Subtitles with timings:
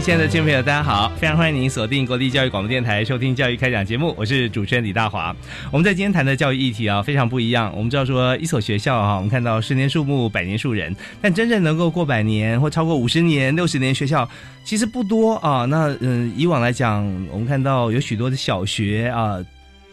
[0.00, 1.12] 亲爱的听众朋友，大家好！
[1.18, 5.36] 非常欢迎您锁定国立教育广播电台收听《教育开讲》节目，我是主持人李大华。
[5.70, 7.70] 我们在今天谈的教育议题啊，非常不一样。
[7.76, 14.26] 我们知道说，一所学校啊，我们看到十年树木，百年树人，但真正能够过百年或超过五十年、六十年学校，
[14.64, 15.66] 其实不多啊。
[15.66, 19.36] 那嗯，以往来讲，我们看到有许多的小学啊。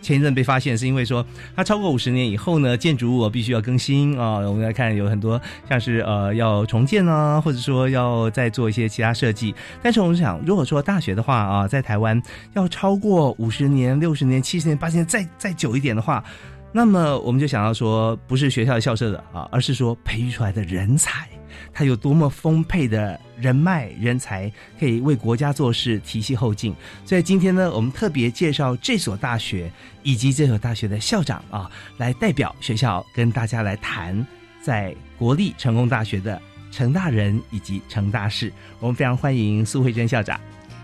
[0.02, 4.40] 前一阵被发现，是因为说它超过五十年以后呢，建筑物必须要更新啊。
[4.40, 9.54] 我们来看，有很多像是呃要重建啊，或者说要再做一些其他设计。
[9.82, 12.22] 但是我们想，如果说大学的话啊，在台湾
[12.54, 16.24] 要超过五十年、六十年、七十年、八十年，再再久一点的话，
[16.72, 21.28] 那么我们就想要说，不是学校校舍的啊，而是说培育出来的人才。
[21.74, 26.76] 他有多么丰沛的人脉人才，可以为国家做事，提携后进。
[27.06, 29.72] 所以今天呢，我们特别介绍这所大学
[30.04, 34.26] 以及这所大学的校长啊，来代表学校跟大家来谈
[34.62, 36.40] 在国立成功大学的
[36.72, 38.52] 成大人以及成大事。
[38.80, 40.40] 我们非常欢迎苏慧珍校长。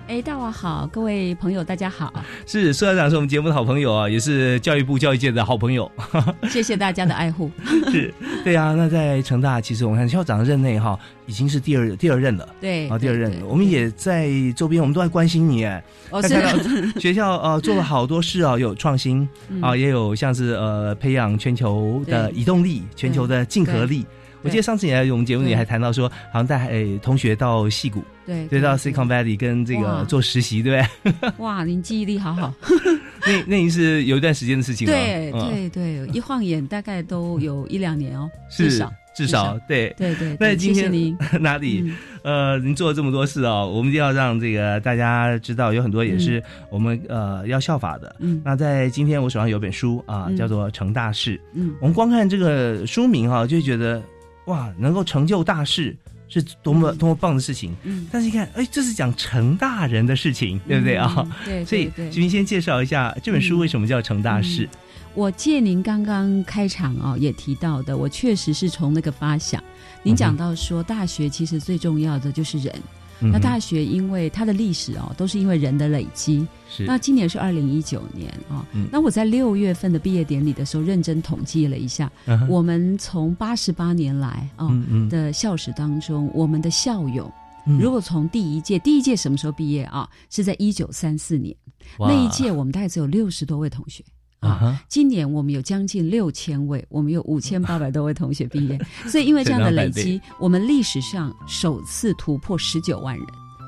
[0.06, 2.14] 哎，大娃好，各位朋友，大家好。
[2.46, 5.90] 是苏校长是我们节目的好朋友啊，也是教育部教育界的好朋友。
[6.50, 7.50] 谢谢大家的爱护。
[7.90, 8.14] 是，
[8.44, 8.76] 对啊。
[8.76, 12.48] 那在成大，其实我们看校长的任内哈，已经是第二第二任了。
[12.60, 13.32] 对，啊，第二任。
[13.48, 15.82] 我们也在周边，我们都在关心你哎。
[16.10, 17.00] 哦，是。
[17.00, 19.28] 学校呃做了好多事啊，有创新
[19.62, 24.06] 啊，也有像是呃培养全球的移动力、全球的竞合力。
[24.44, 31.32] 我记得上次你来我们节目里还谈到说，好像带诶同学到戏谷，对，对，到 Silicon Valley 跟这个做实习，对不对？
[31.38, 32.54] 哇，您记忆力好好。
[33.26, 34.94] 那那已经是有一段时间的事情了。
[34.94, 40.36] 对对对，一晃眼大概都有一两年哦，至少至少对对对。
[40.38, 41.90] 那今天您哪里？
[42.22, 48.14] 呃，您做了这么多事哦，我们一定要让这个大家知道，有很多也是我们呃要效法的。
[48.20, 51.38] 嗯，那在今天我手上有本书啊，叫做《成大事》。
[51.54, 54.04] 嗯，我们光看这个书名哈，就觉得。
[54.46, 55.96] 哇，能够成就大事
[56.28, 57.76] 是多么多么棒的事情！
[57.84, 61.28] 嗯，但是一看，哎，这是讲成大人的事情，对不对啊？
[61.46, 64.68] 对，所以徐明先介绍一下这本书为什么叫成大事。
[65.14, 69.64] 我借您刚刚开场啊，也提到的，我确实是从那个发想。
[70.02, 72.74] 您讲到说，大学其实最重要的就是人。
[73.20, 76.46] 那大学因为它的历史哦，都是因为人的累积。
[76.70, 76.84] 是。
[76.84, 78.66] 那今年是二零一九年啊。
[78.74, 78.88] 嗯。
[78.92, 82.12] 那我在六月份的毕业典礼的时候，认真统计了一下，
[82.50, 84.70] 我们从八十八年来啊
[85.10, 87.32] 的校史当中，我们的校友，
[87.80, 90.10] 如果从第一届，第一届什么时候毕业啊？
[90.30, 91.56] 是在一九三四年。
[92.00, 94.04] 那一届我们大概只有六十多位同学。
[94.44, 103.26] 啊，今年我们有将近六千位，我们有五千八百多位同学毕业， 所以因为这样的累积，我们历史上首次突破十九万人，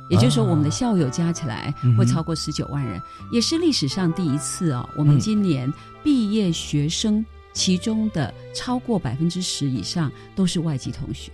[0.09, 4.87] 也就是说，我们的校友加起来会超过十九万人，也是历史上第一次哦。
[4.97, 5.71] 我们今年
[6.03, 11.31] 毕业学生其中的超过百分之十以上都是外籍同学。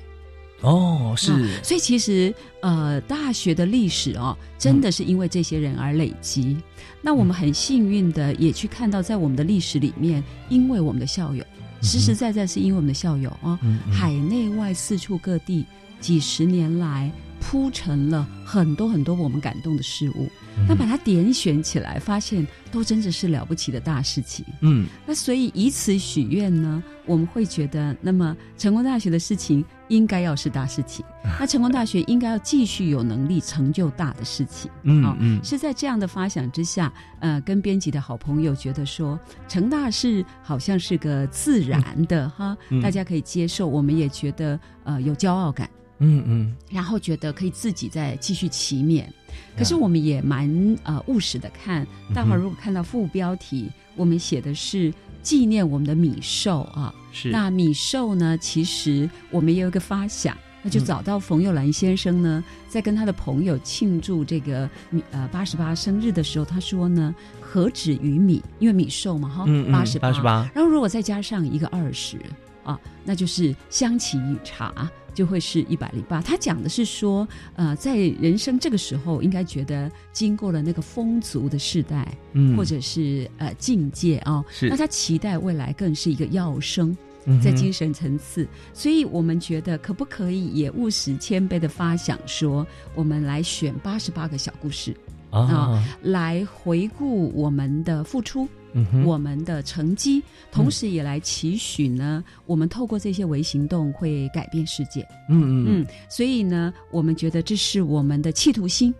[0.61, 1.31] 哦，是，
[1.63, 6.57] 所以其实呃，大学的历史哦，真的是因为这些人而累积。
[7.01, 11.43] 那我们很幸运的也去看到，在我们的历史里面，因为我们的校友，
[11.81, 13.59] 实实在在是因为我们的校友啊，
[13.91, 15.65] 海内外四处各地
[15.99, 17.11] 几十年来
[17.41, 20.29] 铺成了很多很多我们感动的事物。
[20.67, 24.45] 那把它点选起来，发现都真的是了不起的大事情。
[24.59, 31.05] 嗯，那所以以此许愿呢，我们会觉得，那么成功大学的事情应该要是大事情。
[31.39, 34.69] 那成功大学应该要继续有能力成就大的事情。
[34.83, 36.91] 嗯嗯，是在这样的发想之下，
[37.21, 39.17] 呃，跟编辑的好朋友觉得说，
[39.47, 45.69] 成大事好像是个自然的哈，大家可以接受，我们也觉得呃有骄傲感。
[46.01, 49.11] 嗯嗯，然后觉得可以自己再继续骑面，
[49.55, 56.93] 可是我们也蛮呃务实的看，待会儿如果看到副标题，我们写的是纪念我们的米寿啊。
[57.11, 57.29] 是。
[57.29, 72.17] 那米寿呢，其实我们也有一个发想，那就找到冯友兰先生呢，在跟他的朋友庆祝这个米呃八十八生日的时候，他说呢，何止于米，因为米寿嘛哈，八十八，然后如果再加上一个二十
[72.63, 74.89] 啊，那就是香气与茶。
[75.13, 76.21] 就会是一百零八。
[76.21, 77.27] 他讲的是说，
[77.57, 86.95] 呃，在人生这个时候，应该觉得经过了那个风足的时代，嗯或者是呃境界啊、是那他期待未来更是一个要生。
[87.25, 92.65] 嗯在精神层次，所以我们觉得可不可以也务实谦卑的发想说，
[92.95, 94.95] 我们来选八十八个小故事，
[95.31, 105.01] 啊，来回顾我们的付出，嗯我们的成绩，同时也来期许呢，我们透过这些微行动会改变世界。
[105.29, 108.93] 嗯嗯嗯，所以呢，我们觉得这是我们的企图心，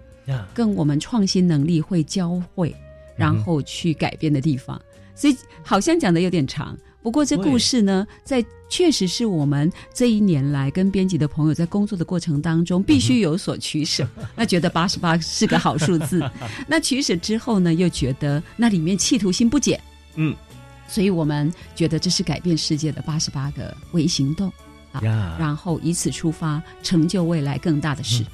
[0.53, 2.73] 跟我们创新能力会交汇，
[3.15, 4.81] 然后去改变的地方。
[5.13, 14.07] 所以好像讲的有点长，不过这故事呢，在确实是我们这一年来跟编辑的朋友在工作的过程当中，必须有所取舍。
[14.35, 16.23] 那觉得八十八是个好数字，
[16.67, 19.79] 那取舍之后呢，又觉得那里面企图心不减。
[20.15, 20.35] 嗯
[20.87, 24.51] 所以我们觉得这是改变世界的八十八个微行动，
[24.91, 28.25] 啊呀，然后以此出发，成就未来更大的事。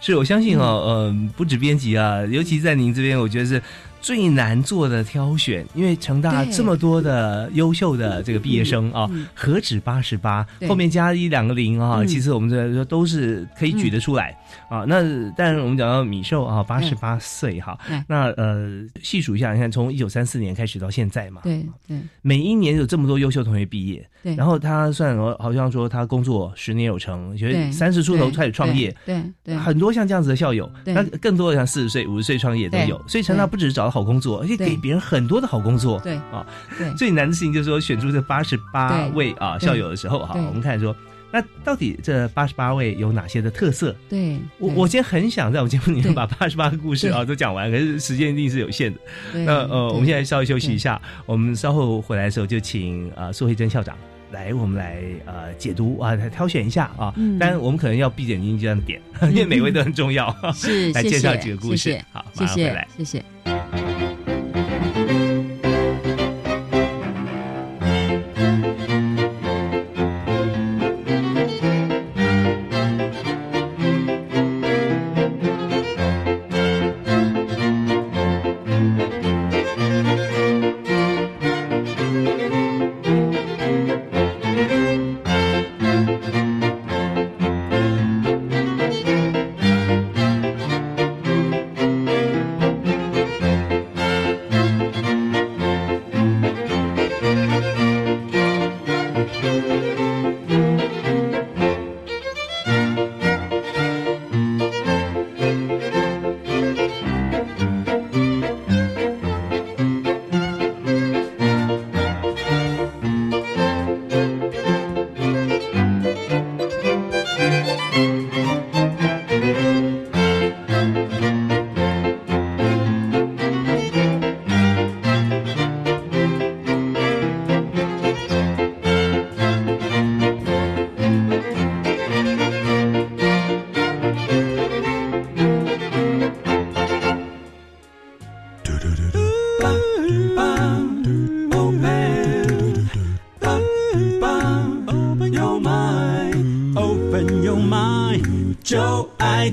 [0.00, 3.62] 是我相信哦，嗯、不止编辑啊，尤其在您这边，我觉得是
[4.02, 12.06] 最难做的挑选，因为成大这么多的优秀的这个毕业生啊，嗯何止八十八，后面加一两个零啊，嗯。
[12.06, 14.36] 其实我们这说都是可以举得出来、
[14.68, 14.84] 啊。
[14.88, 15.02] 那
[15.36, 17.78] 但是我们讲到米寿啊，八十八岁哈，
[18.08, 21.96] 那呃细数一下，你看从一九三四年开始到现在嘛，对对。
[22.22, 28.94] 每一年有这么多优秀同学毕业，对，然后他算好像说他工作十年有成，觉得对三十出头开始创业。
[29.06, 29.14] 对
[29.44, 29.56] 对对。
[29.56, 30.92] 很多像这样子的校友，对。
[30.92, 36.00] 那更多的像四十岁、五十岁创业都有，所以成大不只是找到好工作，而且给别人很多的好工作。
[36.00, 36.46] 对啊，
[36.78, 36.90] 对。
[36.94, 40.96] 最难的事情就是说选出这八十八位啊校友的时候哈，我们看说，
[41.30, 43.94] 那到底这八十八位有哪些的特色？
[44.08, 44.38] 对，对。
[44.58, 49.00] 我我今天很想在我们节目里面把八十八个故事啊都讲完，可是时间一定是有限的。
[49.44, 53.96] 那呃，我们现在稍微休息一下，我们稍后回来的时候就请啊苏慧珍校长
[54.32, 57.12] 来，我们来呃解读啊，来挑选一下啊。
[57.16, 59.00] 嗯当然我们可能要闭着眼睛这样点，
[59.30, 60.34] 因为每位都很重要。
[60.54, 63.91] 是 来介绍几个故事谢谢好谢谢马上回来谢谢。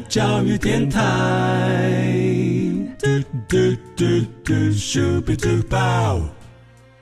[0.08, 1.02] 教育电台。
[2.98, 3.08] 嘟
[3.48, 3.58] 嘟
[3.96, 4.06] 嘟
[4.44, 6.22] 嘟，Super Duper。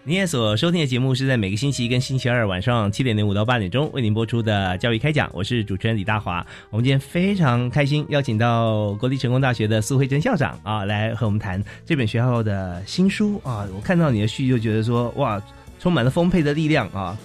[0.03, 6.45] 您现在所收听的节目是在每个星期一跟星期二晚上七点零五到八点钟为您播出的教育开讲，我是主持人李大华。
[6.69, 13.67] 我们今天非常开心邀请到国立成功大学的苏慧珍校长啊，来和我们谈这本学校的新书啊。
[13.75, 15.41] 我看到你的序就觉得说哇，
[15.77, 17.17] 充满了丰沛的力量啊。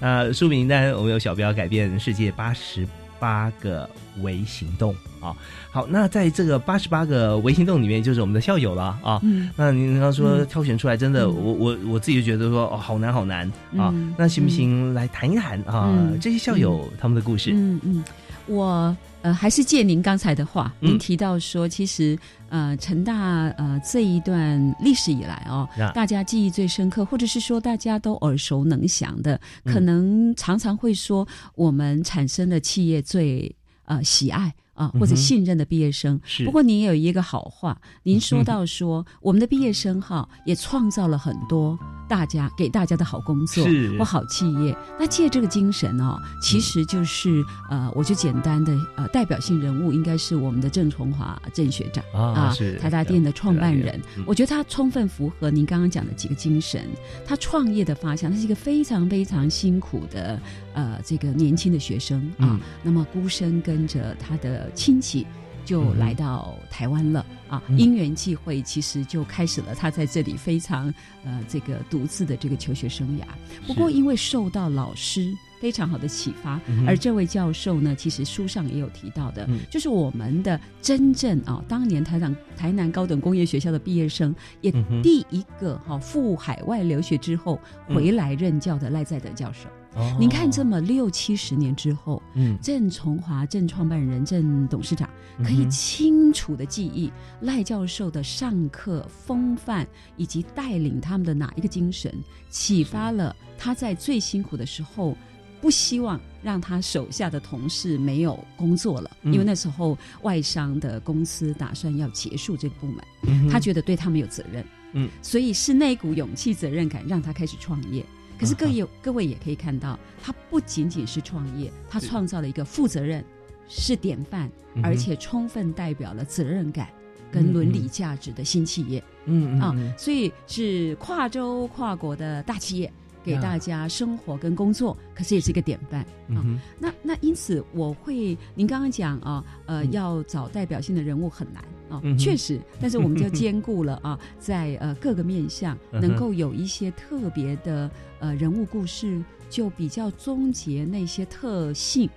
[0.00, 3.86] 那书名单我们有小标改变世界八十八个
[4.22, 5.36] 微行动啊。
[5.70, 9.20] 好，那在这个八十八个微行动里面，就是我们的校友了啊。
[9.22, 13.46] 嗯那您刚刚说嗯挑选出来，真的，嗯我我我自己就觉得说，哦，好难好难
[13.76, 14.14] 啊嗯。
[14.18, 16.18] 那行不行来谈一谈啊嗯？
[16.20, 17.50] 这些校友他们的故事？
[17.54, 18.04] 嗯嗯，
[18.46, 23.14] 我呃还是借您刚才的话，嗯您提到说，其实呃成大
[23.58, 34.52] 呃这一段历史以来哦呀，大家记忆最深刻，或者是说大家都耳熟能详的，嗯可能常常会说我们产生的企业最呃喜爱。
[34.80, 36.18] 啊，或者信任的毕业生。
[36.24, 36.42] 是。
[36.46, 41.78] 不过您也有一个好话，您说到说我们的毕业生哈也创造了很多
[42.10, 43.64] 大家给大家的好工作
[43.96, 44.76] 或好企业。
[44.98, 54.00] 那借这个精神哦，其实就是呃，我就简单的呃代表性人物应该是我们的郑崇华郑学长啊是台大电的创办人。
[54.26, 56.84] 我觉得他充分符合您刚刚讲的几个精神。
[57.24, 60.40] 他创业的发想，他是一个非常非常辛苦的
[60.74, 62.58] 呃这个年轻的学生啊。
[62.58, 65.24] 嗯那么孤身跟着他的亲戚。
[65.64, 67.62] 就来到台湾了啊！
[67.68, 70.92] 嗯因缘际会，其实就开始了他在这里非常
[71.24, 73.22] 呃这个独自的这个求学生涯。
[73.66, 84.70] 不过，因为受到老师非常好的启发，嗯而这位教授呢，其实书上也有提到的，嗯就是我们的真正啊，当年台长台南高等工业学校的毕业生，也
[85.02, 89.68] 第一个哈、赴海外留学之后回来任教的赖在德教授。
[89.94, 95.08] 哦您看，这么六七十年之后，嗯郑崇华郑创办人郑董事长
[95.44, 102.14] 可以清楚的记忆赖教授的上课风范以及带领他们的哪一个精神，
[102.48, 105.16] 启发了他在最辛苦的时候。
[105.62, 118.02] 不希望让他手下的同事没有工作了，嗯因为那时候外商的公司打算要结束这个部门，嗯他觉得对他们有责任，嗯，所以是那股勇气、责任感让他开始创业。
[118.40, 123.22] 可是各啊位、各位也可以看到，他不仅仅是创业，他创造了一个负责任、
[123.68, 126.88] 是典范，嗯而且充分代表了责任感
[127.30, 132.90] 跟伦理价值的新企业、啊嗯嗯嗯，所以是跨州跨国的大企业。
[133.22, 136.00] 给大家生活跟工作，可是也是一个典范。
[136.00, 136.06] 啊。
[136.28, 136.60] 嗯哼。
[136.78, 139.92] 那那因此，我会您刚刚讲啊，呃，嗯。
[139.92, 152.08] 要找代表性的人物很难啊嗯，确实，但是我们就兼顾了啊， 在呃各个面向能够有一些特别的呃人物故事，就比较终结那些特性。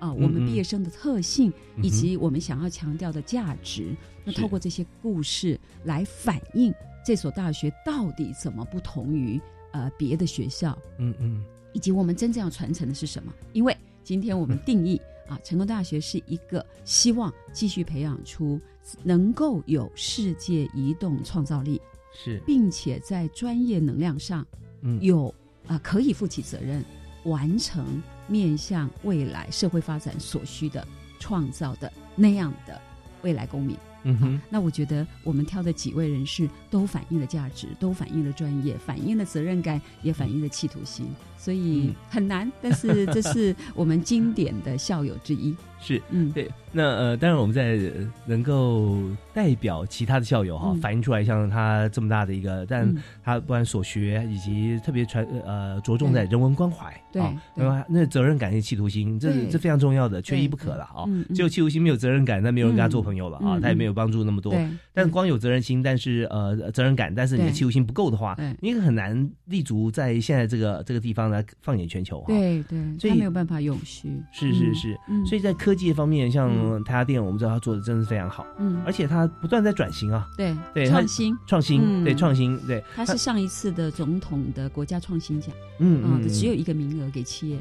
[0.00, 3.94] 啊，我们毕业生的特性，以及我们想要强调的价值，
[4.24, 6.72] 那透过这些故事来反映
[7.04, 9.38] 这所大学到底怎么不同于
[9.72, 11.44] 呃别的学校，嗯嗯。
[11.74, 13.30] 以及我们真正要传承的是什么？
[13.52, 14.98] 因为今天我们定义
[15.30, 18.60] 啊，成功大学是一个希望继续培养出
[19.04, 21.80] 能够有世界移动创造力，
[22.12, 24.44] 是并且在专业能量上
[24.82, 25.32] 嗯有
[25.68, 26.84] 啊、可以负起责任，
[27.24, 30.84] 完成面向未来社会发展所需的
[31.20, 32.80] 创造的那样的
[33.22, 33.76] 未来公民。
[34.02, 42.50] 嗯哼那我觉得我们挑的几位人士都反映了价值，都反映了专业，反映了责任感，也反映了企图心，所以嗯很难。
[42.62, 45.54] 但是这是我们经典的校友之一。
[45.80, 48.98] 是嗯，对，那呃，当然我们在呃能够
[49.32, 57.22] 代表其他的校友哈，嗯反映出来像他这么大的一个，但嗯他不管所学以及特别传呃着重在人文关怀，对
[57.54, 64.52] 那么那责任感跟企图心，这对这非常重要的，缺一不可了啊只有企图心没有责任感，那没有人跟他做嗯朋友了啊，嗯他也没有帮助那么多。
[64.52, 72.26] 对，但是光有责任心，但是呃责任感，但是你的对企图心不够的话对，你很难立足在现在这个这个地方来放眼全球哈。
[72.28, 74.10] 对对，所以没有办法永续。
[74.30, 76.82] 是是是，嗯所以在科技方面，像嗯。
[76.84, 82.04] 台达电，我们知道他做的真的是非常好，嗯，而且他不断在转型啊，对对创新，创新，嗯。
[82.04, 85.50] 对创新，对，他是上一次的总统的国家创新奖。
[85.50, 87.58] 啊，嗯嗯，只有一个名额给企业。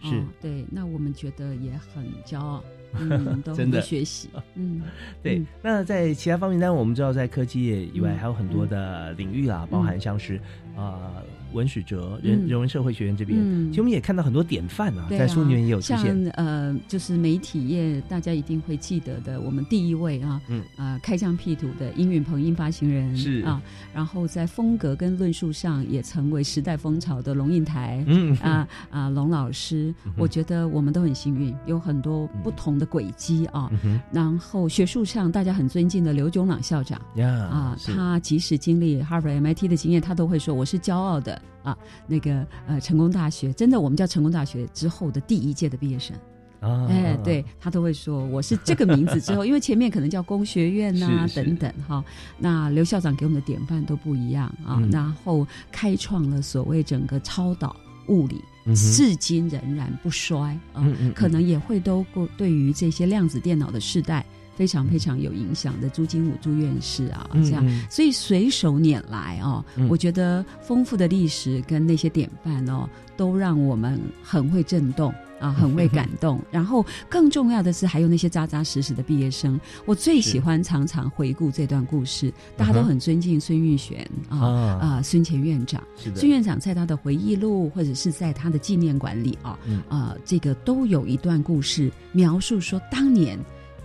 [0.00, 0.16] 是。
[0.16, 2.62] 哦对，那我们觉得也很骄傲，
[2.98, 3.80] 嗯，都真的。
[3.80, 4.82] 学习， 嗯，
[5.22, 5.46] 对嗯。
[5.62, 8.18] 那在其他方面，当然我们知道，在科技业以外，嗯。
[8.18, 10.40] 还有很多的领域啦，包含像是
[10.76, 12.48] 呃文史哲、人嗯。
[12.48, 13.70] 人文社会学院这边，嗯。
[13.70, 15.10] 其实我们也看到很多典范啊，啊。
[15.10, 20.62] 在书里面也有出像现，呃，就是媒体业大家一定会记得的，我们第一位啊，嗯。
[20.76, 23.42] 呃，开疆辟土的殷允鹏殷发行人是。
[23.42, 23.60] 啊，
[23.94, 28.04] 然后在风格跟论述上也成为时代风潮的龙应台。
[28.06, 28.36] 嗯。
[28.38, 33.70] 啊啊，龙老师嗯，我觉得我们都很幸运，有很多不同的轨迹啊。
[33.84, 37.00] 嗯然后学术上大家很尊敬的刘炯朗校长。
[37.16, 41.76] 呀啊，他即使经历 Harvard、MIT 的经验，他都会说我是骄傲的啊。
[42.06, 46.16] 那个呃，成功大学真的，我们叫成功大学之后的第一届的毕业生。
[46.60, 52.04] 啊，哎，对他都会说我是这个名字之后，因为前面可能叫工学院呐、等等哈。
[52.38, 57.74] 那刘校长给我们的典范都不一样啊，嗯然后开创了所谓整个超导
[58.06, 67.66] 物理，嗯至今仍然不衰啊，可能也会都过对于这些量子电脑的世代非常非常有影响的朱金武朱院士啊，嗯这样。
[67.66, 76.40] 嗯所以随手拈来哦，嗯我觉得丰富的历史跟那些典范哦，都让我们很会震动啊， 很会感动。
[76.50, 82.32] 然后更重要的是，还有那些扎扎实实的毕业生，我最喜欢常常回顾这段故事。
[82.56, 85.82] 大家都很尊敬孙运璇啊啊啊，孙前院长。
[86.14, 93.38] 孙院长在他的回忆录或者是在他的纪念馆里啊，嗯啊，这个都有一段故事描述说当年。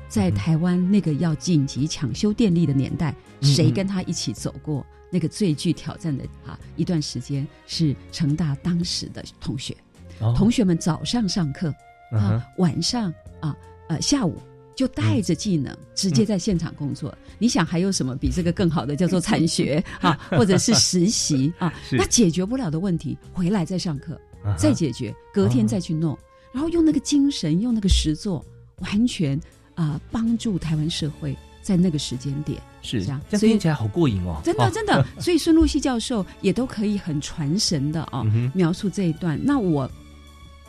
[0.08, 7.48] 在台湾那个要紧急抢修电力的年代，嗯谁跟他一起走过那个最具挑战的啊一段时间？
[7.66, 9.76] 是成大当时的同学，
[10.20, 11.74] 哦同学们早上上课
[12.12, 13.56] 啊，晚上啊
[13.90, 14.38] 呃下午。
[14.78, 17.10] 就带着技能，直接在现场工作。
[17.10, 18.96] 嗯你想还有什么比这个更好的？
[18.96, 21.74] 叫做产学 啊，或者是实习啊？
[21.92, 26.16] 那解决不了的问题，回来再上课，啊再解决，隔天再去弄，
[26.54, 28.46] 然后用那个精神，用那个实作，
[28.82, 29.40] 完全
[29.78, 32.62] 啊、帮助台湾社会在那个时间点。
[32.82, 39.38] 是这样所以这样听起来好过瘾哦，真的哦真的，所以孙露西教授也都可以很传神的哦，嗯描述这一段。
[39.44, 39.90] 那我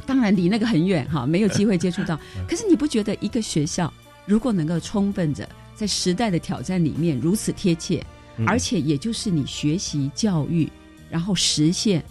[0.05, 2.17] 当然离那个很远哈，没有机会接触到。
[2.37, 3.93] 嗯可是你不觉得一个学校
[4.27, 8.05] 如果能够充分着在时代的挑战里面如此贴切，
[8.37, 10.69] 嗯而且也就是你学习教育，
[11.09, 12.03] 然后实现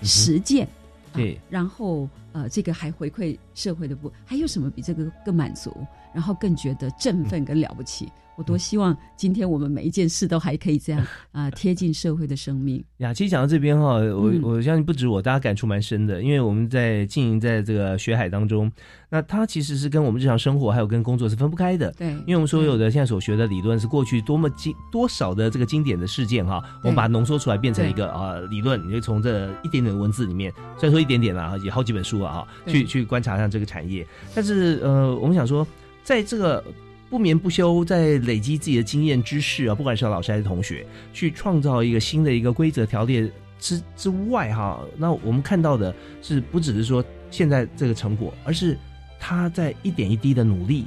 [0.00, 0.64] 哼实践，
[1.12, 5.74] 啊对然后呃，这个还回馈社会的不，还有什么比这个更满足，
[6.14, 8.08] 然后更觉得振奋跟了不起？
[8.36, 12.84] 我多希望今天我们每一件事都还可以这样 啊、贴近社会的生命。
[12.98, 18.70] 呀，其实讲到这边哈，我、嗯我相信不止我，大家感触蛮深的，因为我们在经营在这个学海当中，
[19.08, 21.90] 那它其实是跟我们日常生活还有跟工作是分不开的。
[21.92, 34.06] 对，因为我们所有的现在所学的理论是过去多么经多少的这个经典的事件哈，我们把它浓缩出来变成一个呃理论，你就从这一点点的文字里面，虽然说一点点啦，也好几本书啊哈，去去观察上这个产业。
[34.34, 35.66] 但是呃，我们想说，
[36.02, 36.62] 在这个
[37.08, 48.76] 不眠不休在累积自己的经验知识啊，不管是老师还是同学，去创造一个新的一个规则条例之之外哈，那我们看到的是不只是说现在这个成果，而是
[49.18, 50.84] 他在一点一滴的努力。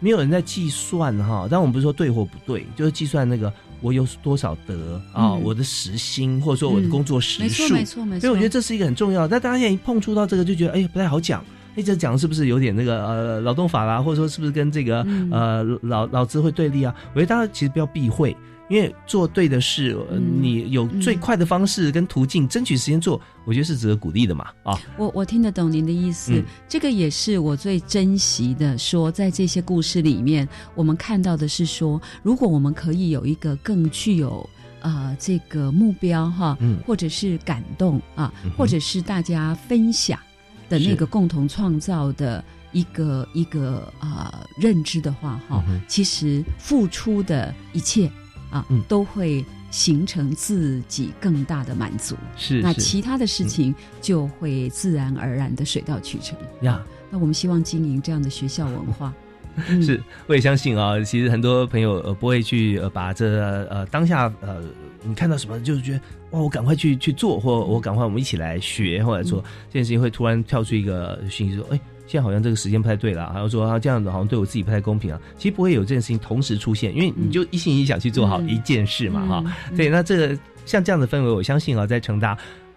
[0.00, 8.20] 没有人在计算哈，但我们不是说对或不对，就是计算那个我有多少得啊，嗯我的时薪或者说我的嗯工作时没错数，没错没错。
[8.20, 9.26] 所以我觉得这是一个很重要。
[9.26, 11.42] 但大家现在一碰触到这个，就觉得哎呀不太好讲。
[11.76, 16.94] 哎，这讲的是不是有点那个呃劳动法啦，或者说是不是跟这个、嗯呃老老资会对立啊？
[17.14, 18.36] 我觉得大家其实不要避讳，
[18.68, 19.96] 因为做对的事，
[20.40, 24.78] 你有最快的方式跟途径，争取时间做，我觉得是值得鼓励的嘛啊。
[24.96, 28.78] 我我听得懂您的意思，嗯这个也是我最珍惜的。
[28.78, 34.48] 说在这些故事里面，我们看到的是说，如果我们可以有一个更具有
[34.80, 40.18] 呃这个目标哈，嗯或者是感动啊，或者是大家分享
[40.68, 48.10] 的那个共同创造的一个一个啊、呃认知的话哈，嗯其实付出的一切
[48.50, 52.16] 啊，嗯都会形成自己更大的满足。
[52.36, 56.36] 是是那其他的事情就会自然而然的水到渠成。
[56.62, 56.82] 呀。
[57.10, 59.14] 那我们希望经营这样的学校文化，
[59.68, 61.00] 嗯是，我也相信啊。
[61.02, 63.26] 其实很多朋友呃不会去呃把这
[63.68, 64.60] 呃当下呃
[65.04, 66.00] 你看到什么就是觉得
[66.34, 71.80] 哇我赶快去去做，或我赶快我们一起来学，或者说这件事情会突然跳出一个讯息说，哎。
[72.06, 75.18] 现在好像这个时间不太对了，还有说啊这样子好像对我自己不太公平啊。
[75.38, 78.48] 其实不会有这件事情同时出现，因为你就一心一意想去做好嗯。
[78.50, 79.74] 一件事嘛，哈、嗯。
[79.74, 82.36] 对，那这个像这样的氛围，我相信啊，在成大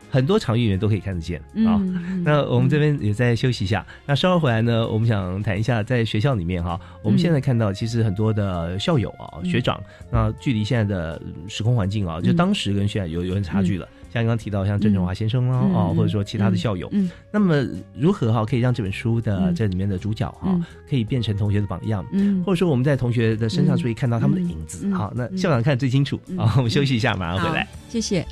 [0.10, 1.82] 很多场域里面都可以看得见啊。
[2.24, 3.86] 那我们这边也再休息一下。
[4.06, 13.88] 那稍后回来呢，我们想谈一下在学校里面哈，我们现在看到其实很多的校友啊、嗯学长，那距离现在的时空环境啊，就嗯当时跟现在有有点差距了。
[14.10, 17.64] 像刚刚提到像郑成华先生啦嗯啊，嗯或者说其他的校友，嗯那么
[17.96, 22.04] 如何哈可以让这本书的嗯这里面的主角哈嗯可以变成同学的榜样？
[22.14, 26.54] 嗯或者说我们在同学的身上嗯可以看到他们的影子，好，那嗯校长看得最清楚嗯啊。
[26.56, 27.68] 我们休息一下，马上回来。
[27.90, 28.26] 谢谢。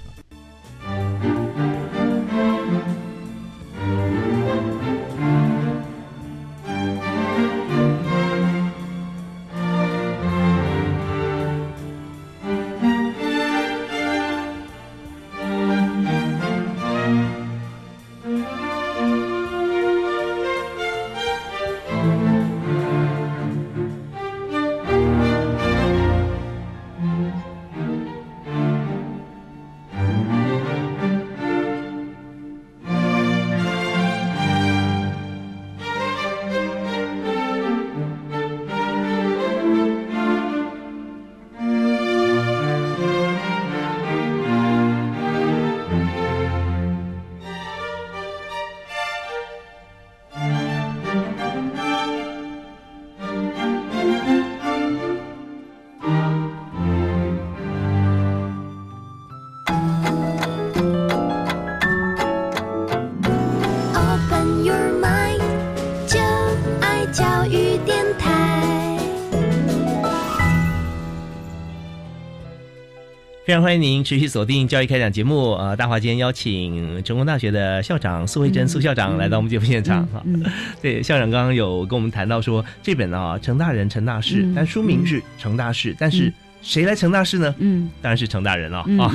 [73.46, 75.52] 非常欢迎您持续锁定教育开讲节目。
[75.52, 80.20] 呃，大华今天邀请成功大学的校长苏慧珍苏校长来到我们节目现场哈。
[80.26, 80.44] 嗯，
[80.82, 86.34] 对，校长刚刚有跟我们谈到说，这本啊成大人成大事，嗯但书名是成大事，但是
[86.66, 87.54] 谁来成大事呢？
[87.60, 89.12] 嗯当然是成大人了嗯啊。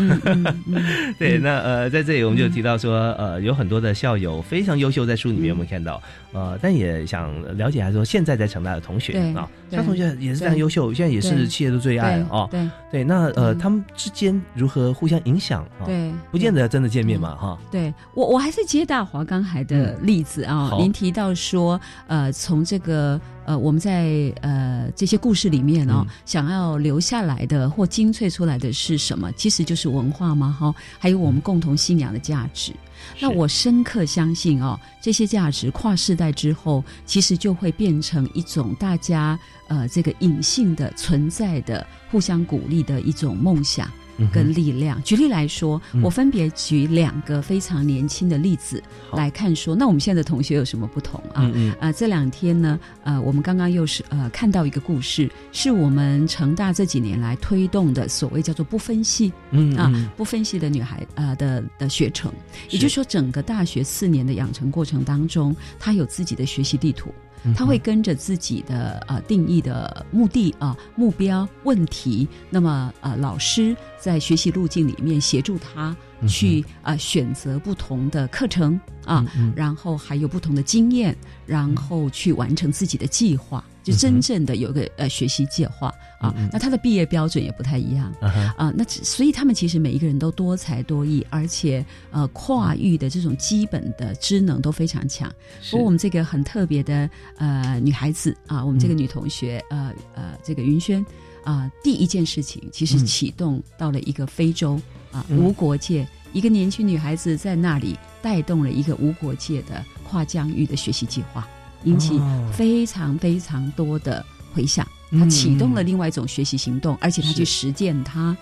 [1.18, 6.00] 对，那呃，在这里我们就提到说，呃，有很多的校友非常优秀，在书里面有没有看到？
[6.32, 12.48] 呃，但也想了解一下说，现在在成大的同学对啊，对肖同学也是非常优秀，现在也是企业的最爱对哦。
[12.52, 17.58] 对对，那呃，嗯他们之间如何互相影响啊？，对，不见得真的见面嘛，哈。
[17.68, 20.70] 对我，我还是接大华刚才的例子啊。
[20.78, 29.32] 您提到说，呃，从这个呃，我们在呃这些故事里面哦，嗯想要留下来的或精粹出来的是什么？
[29.32, 32.72] 其实就是文化嘛，哈，还有我们共同信仰的价值。
[33.18, 39.36] 那我深刻相信哦，这些价值跨世代之后，其实就会变成一种大家
[39.66, 43.90] 呃这个隐性的存在的、互相鼓励的一种梦想。
[44.28, 45.02] 跟力量。
[45.02, 46.02] 举例来说，嗯。
[46.02, 51.42] 我分别举两个非常年轻的例子来看说，那我们现在的同学有什么不同啊？
[51.42, 51.74] 嗯嗯。
[51.80, 59.76] 啊、这两天呢，呃，我们刚刚又是呃看到一个故事，是我们成大这几年来推动的所谓叫做不分系啊、嗯。
[59.76, 62.30] 啊不分系的女孩呃的的学程，
[62.68, 62.90] 也就是。
[62.90, 75.96] 说，整个大学四年的养成过程当中，她有自己的学习地图，嗯他会跟着自己的呃定义的目的啊、目标问题，那么呃老师在学习路径里面协助他
[76.28, 79.24] 去啊、呃选择不同的课程啊，
[79.56, 86.34] 然后还有不同的经验，然后去完成自己的计划，就真正的有个呃学习计划啊。
[86.52, 88.12] 那他的毕业标准也不太一样。
[88.56, 95.30] 啊那所以他们其实每一个人都多才多艺，而且呃跨域的这种基本的知能都非常强。
[95.60, 101.04] 是不过我们这个很特别的呃女孩子啊，我们这个女同学、呃呃这个云轩
[101.42, 104.78] 啊、第一件事情其实嗯启动到了一个非洲
[105.10, 111.48] 啊、嗯无国界，一个年轻女孩子在那里带动了一个无国界的跨疆域的学习计划，
[111.84, 114.86] 引起哦非常非常多的回响。
[115.10, 118.36] 嗯她启动了另外一种学习行动，而且他去实践它，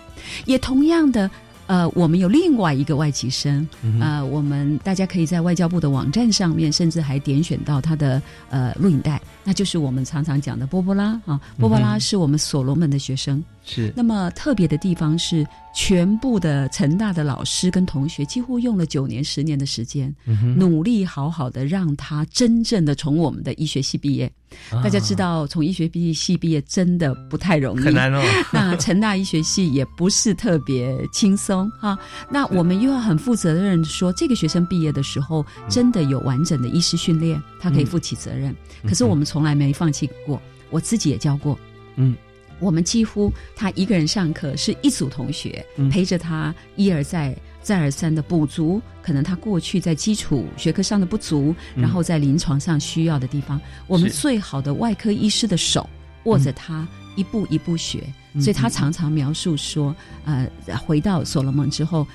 [0.45, 1.29] 也同样的。
[1.69, 3.67] 呃，我们有另外一个外籍生，
[4.01, 11.39] 呃，我们大家可以在外交部的网站上面，甚至还点选到他的呃录影带，那就是我们常常讲的波波拉啊。
[11.59, 13.43] 波波拉嗯是我们所罗门的学生。
[13.63, 24.31] 是那么特别的地方是，全部的成大的老师跟同学几乎用了九年、十年的时间，嗯努力好好的让他真正的从我们的医学系毕业。
[24.71, 24.81] 啊。
[24.83, 28.21] 大家知道，从医学毕业系毕业真的不太容易，很难哦，
[28.53, 31.97] 那成大医学系也不是特别轻松哈、
[32.29, 38.55] 那我们又要很负责任地说，这个学生毕业的时候真的有完整的医师训练，他可以负起责任。
[38.83, 41.57] 可是我们从来没放弃过，我自己也教过。
[41.95, 42.15] 嗯，
[42.59, 45.89] 我们几乎他一个人上课是一组同学、嗯。
[45.89, 47.35] 陪着他一而再。
[47.61, 51.81] 再而三的补足，可能他过去在基础学科上的不足，嗯。
[51.81, 55.87] 然后在临床上需要的地方，我们最好的外科医师的手
[56.23, 58.01] 握着他，一步一步学。
[58.33, 58.41] 嗯。
[58.41, 59.93] 所以他常常描述说，
[60.23, 62.07] 呃，回到所罗门之后，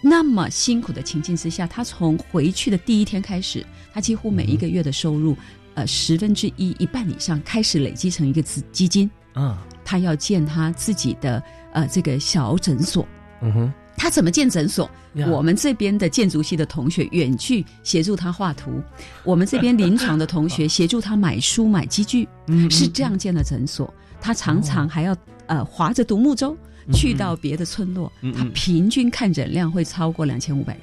[0.00, 5.36] 那么辛苦的情境之下，他从回去的第一天开始，他几乎每一个月的收入，
[5.74, 11.40] 呃，十分之一、一半以上开始累积成一个资基金，啊，他要建他自己的
[11.72, 13.06] 呃这个小诊所。
[13.42, 14.90] 嗯哼，他怎么建诊所？
[15.14, 18.82] 呀我们这边的建筑系的同学远去协助他画图，
[19.24, 23.92] 我们这边临床的同学 协助他买书买机具，嗯是这样建的诊所。
[24.20, 26.56] 他常常还要呃划着独木舟
[26.92, 30.82] 去到别的村落嗯嗯，他平均看诊量会超过两千五百人。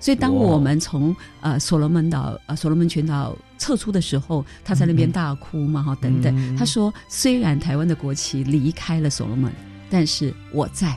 [0.00, 6.56] 所以，当我们从呃所罗门岛呃所罗门群岛撤出的时候，他在那边大哭嘛哈等等。
[6.56, 9.52] 他说，虽然台湾的国旗离开了所罗门，
[9.90, 10.96] 但是我在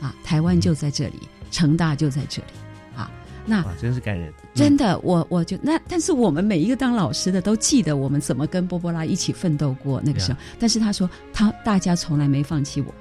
[0.00, 2.48] 啊，台湾就在这里，成大就在这里
[2.96, 3.10] 啊。
[3.46, 10.38] 那哇，真是感人，真的，我我就那，但是我们每一个当老师的都记得我们怎么跟波波拉一起奋斗过那个时候。
[10.60, 12.94] 但是他说，他大家从来没放弃我，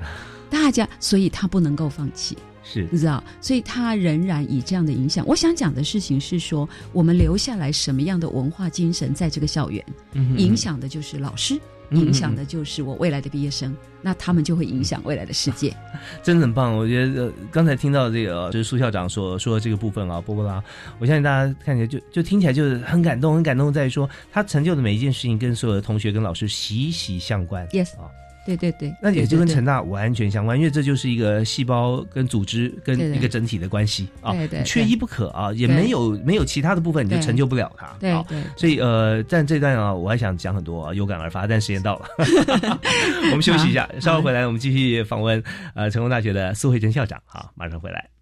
[0.50, 3.22] 大家，所以他不能够放弃，是你知道？
[3.40, 5.24] 所以他仍然以这样的影响。
[5.26, 15.74] 我想讲的事情是说，我们留下来什么样的文化精神在这个校园，嗯影响的就是老师，嗯影响的就是我未来的毕业生，那他们就会影响未来的世界。
[16.22, 20.62] 真的很棒，我觉得、呃、刚才听到这个，呃就是苏校长所说的这个部分啊，波波拉，
[20.98, 27.66] 我相信大家看起来就就听起来就是很感动，很感动，在于说他成就的每一件事情跟所有的同学跟老师息息相关。
[27.68, 28.08] Yes 啊，
[28.44, 37.86] 对对对，那也就跟对成大完全相关，因为这就是一个细胞跟组织跟一个整体的关系啊，缺一不可啊，也没有没有其他的部分你就成就不了它。
[37.86, 38.42] 好对对。
[38.56, 42.06] 所以呃，但这段啊，我还想讲很多、啊，有感而发，但时间到了，
[43.30, 45.42] 我们休息一下，稍后回来我们继续访问
[45.74, 47.20] 呃成功大学的苏慧珍校长。
[47.26, 48.13] 好，马上回来。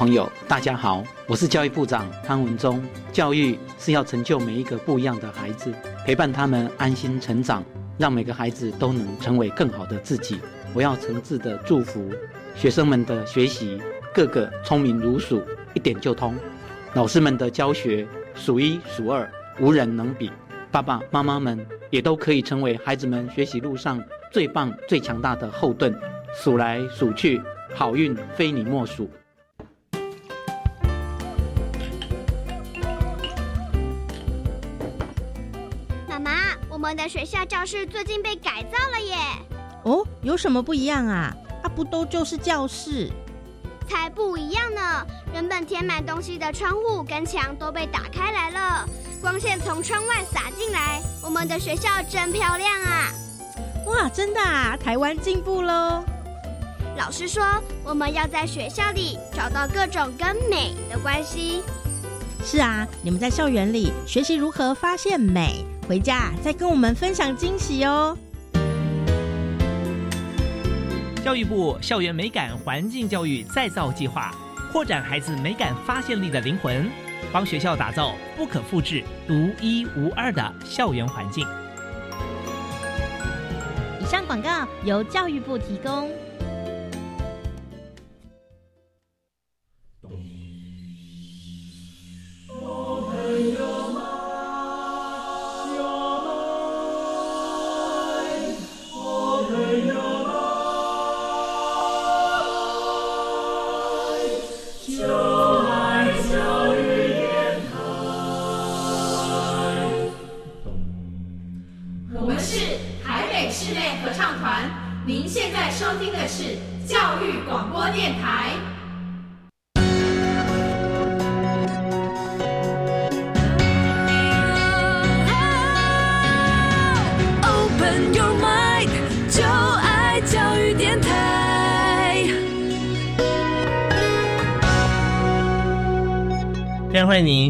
[0.00, 2.82] 朋友，大家好，我是教育部长潘文忠。
[3.12, 5.70] 教育是要成就每一个不一样的孩子，
[6.06, 7.62] 陪伴他们安心成长，
[7.98, 10.40] 让每个孩子都能成为更好的自己。
[10.72, 12.10] 我要诚挚的祝福
[12.56, 13.78] 学生们的学习，
[14.14, 15.42] 个个聪明如鼠，
[15.74, 16.32] 一点就通；
[16.94, 20.32] 老师们的教学数一数二，无人能比。
[20.70, 25.94] 爸爸妈妈们也都可以成为孩子们学习路上最棒、最强大的后盾。
[26.34, 27.38] 数来数去，
[27.74, 29.10] 好运非你莫属。
[37.00, 39.16] 的学校教室最近被改造了耶！
[39.84, 41.34] 哦，有什么不一样啊？
[41.62, 43.10] 啊，不都就是教室？
[43.88, 45.06] 才不一样呢！
[45.32, 48.86] 原本填满东西的窗户跟墙都被打开来了，
[49.22, 51.00] 光线从窗外洒进来。
[51.22, 53.08] 我们的学校真漂亮啊！
[53.86, 54.76] 哇，真的啊！
[54.76, 56.04] 台湾进步喽！
[56.98, 57.42] 老师说，
[57.82, 61.62] 我们要在学校里找到各种跟美的关系。
[62.42, 68.16] 是啊，你们在校园里学习如何发现美，回家再跟我们分享惊喜哦。
[71.22, 74.34] 教育部校园美感环境教育再造计划，
[74.72, 76.90] 扩展孩子美感发现力的灵魂，
[77.30, 81.46] 帮学校打造不可复制、独一无二的校园环境。
[84.00, 86.10] 以上广告由教育部提供。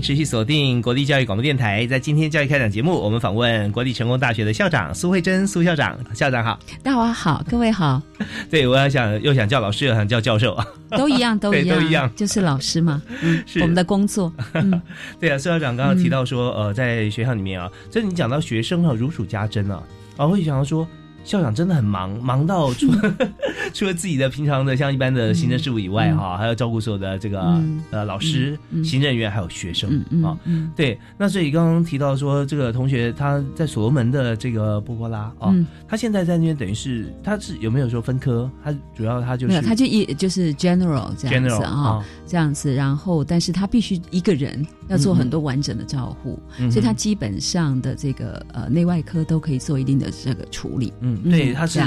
[0.01, 6.59] 您持续锁定国立教育广播电台，在今天教育开讲节目，我们访问国立成功大学的校长苏慧珍苏校长，校长好。
[6.83, 8.01] 大家好，各位好，
[8.49, 10.55] 对我要想又想叫老师，又想叫教授。
[10.55, 10.67] 啊。
[10.97, 12.11] 都一样，都一样，都一样。
[12.17, 13.61] 就是老师嘛，嗯， 是。
[13.61, 14.81] 我们的工作，嗯，
[15.21, 19.83] 对啊，苏校长刚刚提到说，呃，在学校里面啊，这你讲到学生啊如数家珍啊，
[20.17, 20.89] 啊，会想到说。
[21.25, 23.15] 校长真的很忙，忙到除了
[23.73, 30.39] 除了自己的平常的像一般的行政事务以外，哈、还要照顾所有的这个、嗯呃老师、行政人员还有学生嗯嗯啊。
[30.45, 38.51] 嗯对，那所以刚刚提到说，这个同学他在所罗门的这个波波拉啊，嗯他现在在那边等于是他是有没有说分科？
[38.65, 50.93] 他主要他就是没有，他就一就是 general 这样子啊、啊这样子，然后但是他必须一个人要做很多完整的照护，嗯所以他基本上的这个呃内外科都可以做一定的这个处理。
[51.25, 51.81] 嗯，对，他是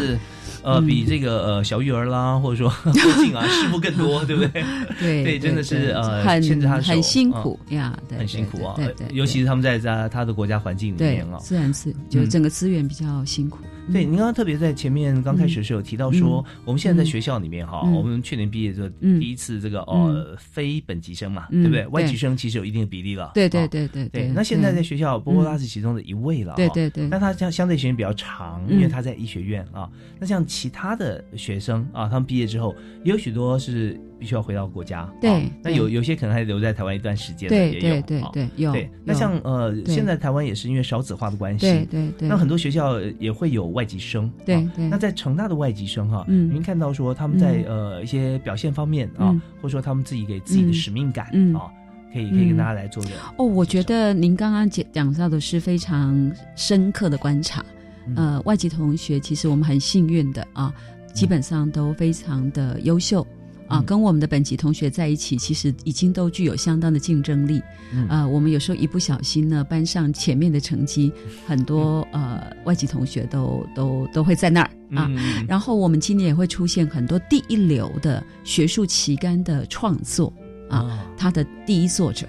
[0.63, 4.63] 呃嗯比这个呃小育儿啦， 或者说附近啊师傅更多，对不对？
[4.99, 11.37] 对对，真的是呃很牵着他很辛嗯苦呀，对很辛苦啊对对，尤其是他们在在他的国家环境里面啊。
[11.39, 13.59] 自然是就整个资源比较辛苦。
[13.91, 21.85] 对，嗯您刚刚特别在前面刚开始的时候有提到说，我们现在在嗯学校里面哈，嗯我们去年毕业的时候嗯第一次这个呃非本籍生嘛，嗯对不对？
[21.87, 23.31] 外籍生其实有一定的比例了。
[23.33, 24.27] 对对啊对对对。
[24.29, 26.51] 那现在在学校，波波拉是其中的一位了。
[26.51, 29.89] 哈对对对但他相相对时间比较长，嗯因为他在医学院啊。
[30.19, 35.11] 那像其他的学生啊，他们毕业之后，也有许多是必须要回到国家。
[35.19, 37.79] 对啊那有有些可能还留在台湾一段时间的，也有。
[37.79, 38.89] 对对啊对有对。
[39.03, 44.31] 那像呃，现在台湾也是因为少子化的关系，对对对那很多学校也会有外籍生。
[44.45, 44.87] 对啊对。
[44.87, 46.49] 那在成大的外籍生哈，嗯。
[46.53, 50.73] 您看到说他们在呃一些表现方面啊嗯，或者说他们自己给自己的嗯。
[50.73, 51.53] 使命感嗯。
[51.53, 51.69] 啊，
[52.13, 57.65] 可以可以跟大家来做个哦，我觉得您刚刚讲讲到的是非常深刻的观察。
[58.07, 58.15] 嗯。
[58.15, 60.73] 呃，外籍同学其实我们很幸运的啊，
[61.13, 63.25] 基本上都非常的优秀
[63.73, 67.59] 啊，跟我们的本级同学在一起，其实已经都具有相当的竞争力。
[68.07, 71.11] 啊呃，我们有时候一不小心呢，班上前面的成绩，
[71.47, 75.07] 很多呃外籍同学都都都会在那儿啊。
[75.09, 75.45] 嗯。
[75.47, 80.33] 然后我们今年也会出现很多第一流的学术期刊的创作
[80.69, 82.27] 啊，他的第一作者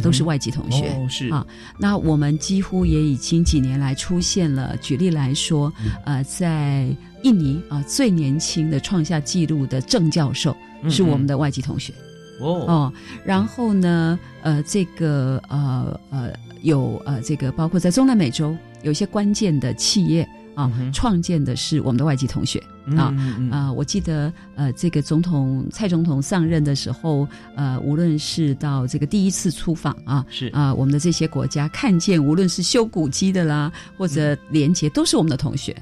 [0.00, 0.88] 都是外籍同学。
[0.88, 1.46] 哦是啊，
[1.78, 4.76] 那我们几乎也已经几年来出现了。
[4.78, 5.72] 举例来说，
[6.04, 6.88] 呃，在
[7.22, 11.92] 印尼啊、最年轻的创下纪录的郑教授嗯是我们的外籍同学。
[12.40, 12.92] 哦哦，
[13.24, 22.60] 然后呢，呃，这个呃呃有呃这个包括在中南美洲有一些关键的企业啊，创建的是我们的外籍同学
[22.96, 23.14] 啊
[23.50, 35.74] 啊、我记得呃这个总统蔡总统上任的时候，呃无论是到这个第一次出访啊，是啊、我们的这些国家看见无论是修古迹的啦，或者连接，都是我们的同学。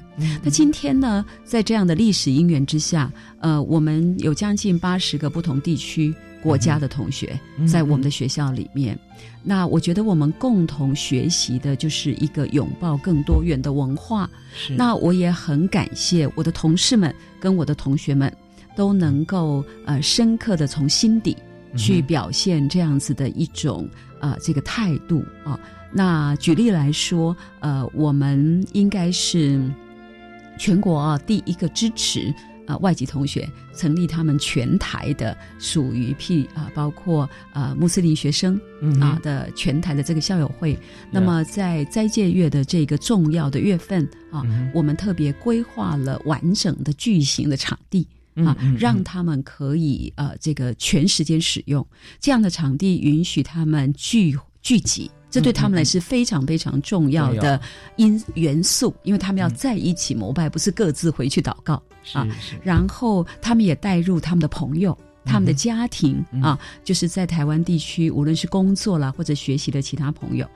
[0.43, 8.97] 那今天呢，在这样的历史因缘之下，呃，我们有将近八十个不同地区国家的同学嗯在我们的学校里面。
[9.43, 14.29] 那我觉得我们共同学习的就是一个拥抱更多元的文化。
[14.53, 18.31] 是那我也很感谢我的同事们跟我的同学们
[18.75, 21.35] 都能够呃深刻的从心底
[21.75, 25.59] 去表现这样子的一种呃这个态度啊。
[25.93, 29.61] 那举例来说，呃，我们应该是
[30.57, 32.33] 全国啊第一个支持
[32.71, 40.77] 呃外籍同学成立他们全台的属于譬啊、包括呃穆斯林学生嗯哼啊的全台的这个校友会。
[41.11, 48.07] 那么在斋戒月的这个重要的月份啊，嗯我们特别规划了完整的巨型的场地。
[48.45, 51.85] 啊让他们可以呃这个全时间使用
[52.21, 57.59] 这样的场地，允许他们聚聚集，这对他们来是非常非常重要的
[57.95, 61.81] 因元素，因为他们要在一起膜拜，不是各自回去祷告
[62.13, 62.27] 啊。
[62.61, 64.95] 然后他们也带入他们的朋友。
[65.25, 66.41] 他们的家庭、嗯。
[66.41, 70.47] 啊，就是在台湾地区，无论是工作啦或者学习的其他朋友，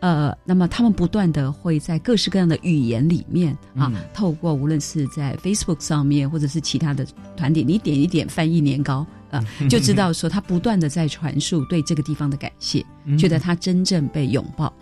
[0.00, 3.96] 呃，那么他们不断的会在各式各样的语言里面啊，嗯。
[4.12, 7.06] 透过无论是在 Facebook 上面，或者是其他的
[7.36, 14.72] 团体，你点一点翻译年糕啊，就知道说他不断的在传述对这个地方的感谢，嗯觉得他真正被拥抱。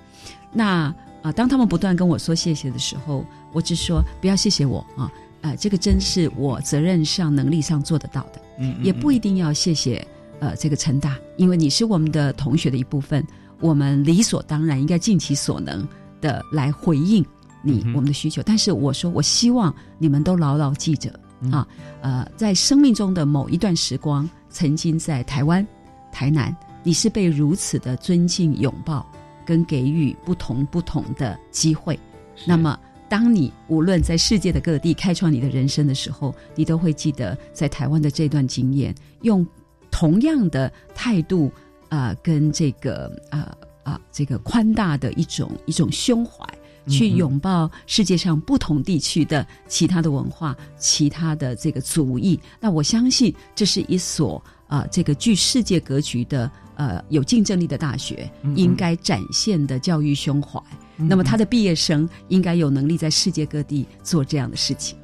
[0.52, 5.08] 那啊、当他们不断跟我说谢谢的时候，我只说不要谢谢我啊，
[5.42, 8.40] 啊、这个真是我责任上、能力上做得到的。
[8.58, 10.06] 嗯也不一定要谢谢
[10.38, 13.26] 呃这个陈大，因为你是我们的同学的一部分，
[13.60, 15.86] 我们理所当然应该尽其所能
[16.20, 17.24] 的来回应
[17.62, 18.42] 你、嗯我们的需求。
[18.44, 21.68] 但是我说，我希望你们都牢牢记着、嗯啊，
[22.02, 25.66] 呃，在生命中的某一段时光，曾经在台湾、
[26.12, 29.04] 台南，你是被如此的尊敬、拥抱
[29.44, 31.98] 跟给予不同不同的机会。
[32.46, 32.78] 那么，
[33.12, 39.46] 当你无论在世界的各地开创你的人生的时候，你都会记得在台湾的这段经验，用
[39.90, 41.52] 同样的态度
[41.90, 46.42] 啊、呃跟这个啊啊、这个宽大的一种一种胸怀。
[46.88, 60.58] 去拥抱世界上不同地区的其他的文化、其他的这个族裔，那我相信这是一所啊、这个具世界格局的呃有竞争力的大学应该展现的教育胸怀。
[60.70, 64.96] 嗯那么他的毕业生应该有能力在世界各地做这样的事情。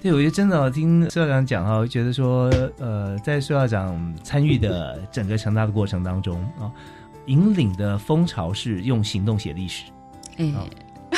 [0.00, 6.70] 对，我觉得真的、哦、听苏校长讲哈，我觉得说，呃，在苏校长参与的整个成大的过程当中啊、
[7.26, 9.84] 引领的风潮是用行动写历史。
[10.36, 10.52] 哎，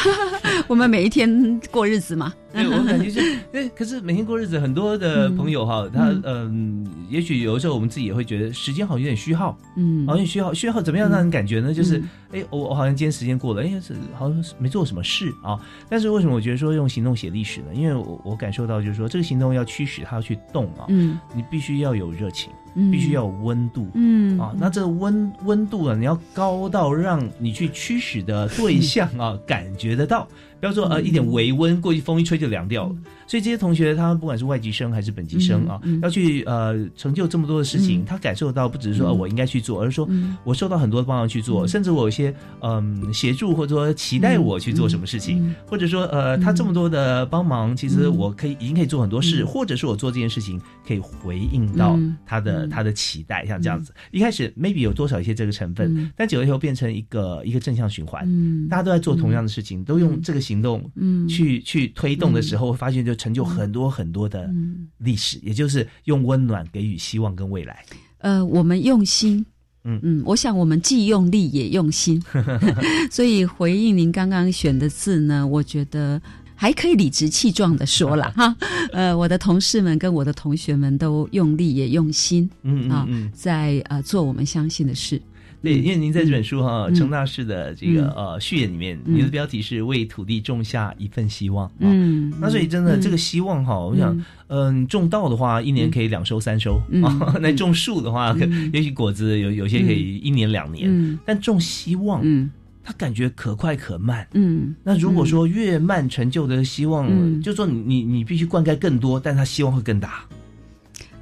[0.68, 10.06] 我们每一天过日子嘛，对我感觉是，对，可是每天过日子，很多的朋友哈，他嗯、也许有的时候我们自己也会觉得时间好像有点虚耗，嗯。
[10.06, 11.74] 好像虚耗，虚耗怎么样让人感觉呢？
[11.74, 12.08] 就是嗯，
[12.40, 15.58] 哎、我我好像今天时间过了，哎、是好像是没做什么事啊。
[15.88, 17.66] 但是为什么我觉得说用行动写历史呢？
[17.74, 21.18] 因为我我感受到就是说，这个行动要驱使它要去动啊，嗯。
[21.34, 22.90] 你必须要有热情，嗯。
[22.90, 24.38] 必须要有温度，嗯。
[24.38, 30.26] 啊，那这个温温度啊，你要高到让你去驱使的对象啊 感觉得到，
[30.66, 32.96] 不要说呃一点微温，过去风一吹就凉掉了。
[33.26, 38.04] 所以这些同学，他不管是外籍生还是本籍生啊，要去呃成就这么多的事情，嗯。
[38.04, 40.36] 他感受到不只是说、我应该去做，而是说嗯。
[40.44, 41.68] 我受到很多的帮忙去做，嗯。
[41.68, 45.54] 甚至我有一些嗯协助或者说期待我去做什么事情，嗯。
[45.66, 48.16] 或者说呃他这么多的帮忙，其实嗯。
[48.16, 49.46] 我可以已经可以做很多事，嗯。
[49.46, 52.16] 或者是我做这件事情可以回应到嗯。
[52.24, 52.70] 他的、嗯。
[52.70, 53.92] 他的期待，像这样子。
[54.12, 56.12] 一开始 maybe 有多少一些这个成分，嗯。
[56.16, 58.68] 但久了以后变成一个一个正向循环，嗯。
[58.68, 61.26] 大家都在做同样的事情，都用这个行动嗯。
[61.26, 67.84] 去、去推动的时候，会发现就成就很多很多的嗯历史，也就是用温暖给予希望跟未来。
[68.18, 69.44] 呃，我们用心。
[69.88, 72.20] 嗯嗯，我想我们既用力也用心，
[73.08, 76.20] 所以回应您刚刚选的字呢，我觉得
[76.56, 78.56] 还可以理直气壮的说了 哈，
[78.92, 85.22] 呃，我的同事们跟我的同学们都用力也用心，嗯啊嗯嗯，在呃做我们相信的事。
[85.66, 88.10] 对，因为您在这本书哈，嗯成大事的这个嗯。
[88.14, 89.16] 呃序言里面，嗯。
[89.16, 91.66] 您的标题是为土地种下一份希望。
[91.66, 91.72] 啊。
[91.80, 92.32] 嗯。
[92.40, 93.00] 那所以真的嗯。
[93.00, 96.80] 这个希望哈，我想，嗯，种稻的话，一年可以两收三收。
[97.40, 98.36] 那种树的话，
[98.72, 102.50] 也许果子有有些可以一年两年嗯，但种希望，嗯。
[102.88, 104.24] 它感觉可快可慢。
[104.34, 107.42] 嗯，那如果说越慢成就的希望，嗯。
[107.42, 110.24] 就说你你你必须灌溉更多，但它希望会更大。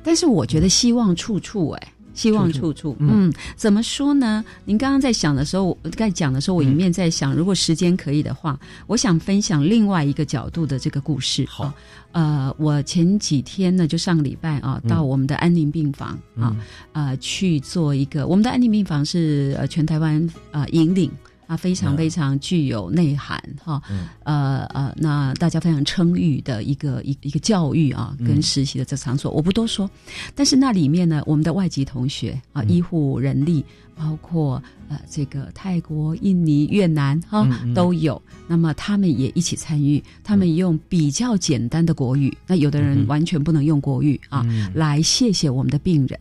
[0.02, 4.44] 但是我觉得希望处处哎、希望处处，嗯嗯，怎么说呢？
[4.64, 11.44] 您刚刚在想的时候，我在讲的时候，我一面在想，如果时间可以的话，我想分享另外一个角度的这个故事。
[11.48, 11.72] 好，
[12.12, 16.56] 呃，我前几天呢，就上个礼拜啊，嗯到我们的安宁病房啊，
[16.92, 21.10] 呃，去做一个，我们的安宁病房是呃全台湾呃引领。
[21.46, 24.08] 啊，非常非常具有内涵哈，嗯。
[24.24, 28.26] 呃呃，那大家非常称誉的一个一一个教育啊，嗯。
[28.26, 29.88] 跟实习的这场所，我不多说。
[30.34, 32.70] 但是那里面呢，我们的外籍同学啊，嗯。
[32.70, 33.64] 医护人力，
[33.94, 38.20] 包括呃这个泰国、印尼、越南哈、都有。
[38.46, 44.70] 那么他们也一起参与，他们用比较简单的国语，那有的人嗯完全不能用国语啊，嗯。
[44.74, 46.20] 来谢谢我们的病人，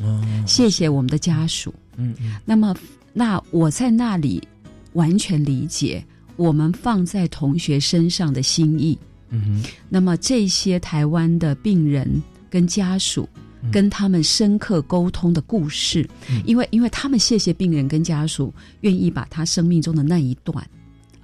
[0.00, 1.72] 哦，谢谢我们的家属。
[1.96, 2.36] 嗯嗯。
[2.44, 2.74] 那么，
[3.12, 4.46] 那我在那里
[4.92, 6.04] 完全理解
[6.36, 8.98] 我们放在同学身上的心意。
[9.30, 13.28] 嗯哼，那么这些台湾的病人跟家属。
[13.72, 20.64] 跟他们深刻沟通的故事，嗯因为因为他们谢谢病人跟家属愿意把他生命中的那一段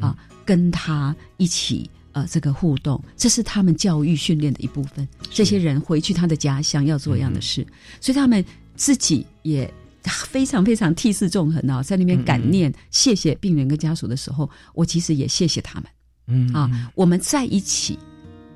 [0.00, 5.06] 啊，跟他一起呃这个互动，这是他们教育训练的一部分。
[5.30, 7.64] 这些人回去他的家乡要做一样的事，
[8.00, 8.44] 所以他们
[8.74, 9.72] 自己也
[10.10, 15.88] 非常非常涕泗纵横啊，在那边感念、谢谢病人跟家属的时候，我其实也谢谢他们。
[16.26, 17.98] 嗯啊，我们在一起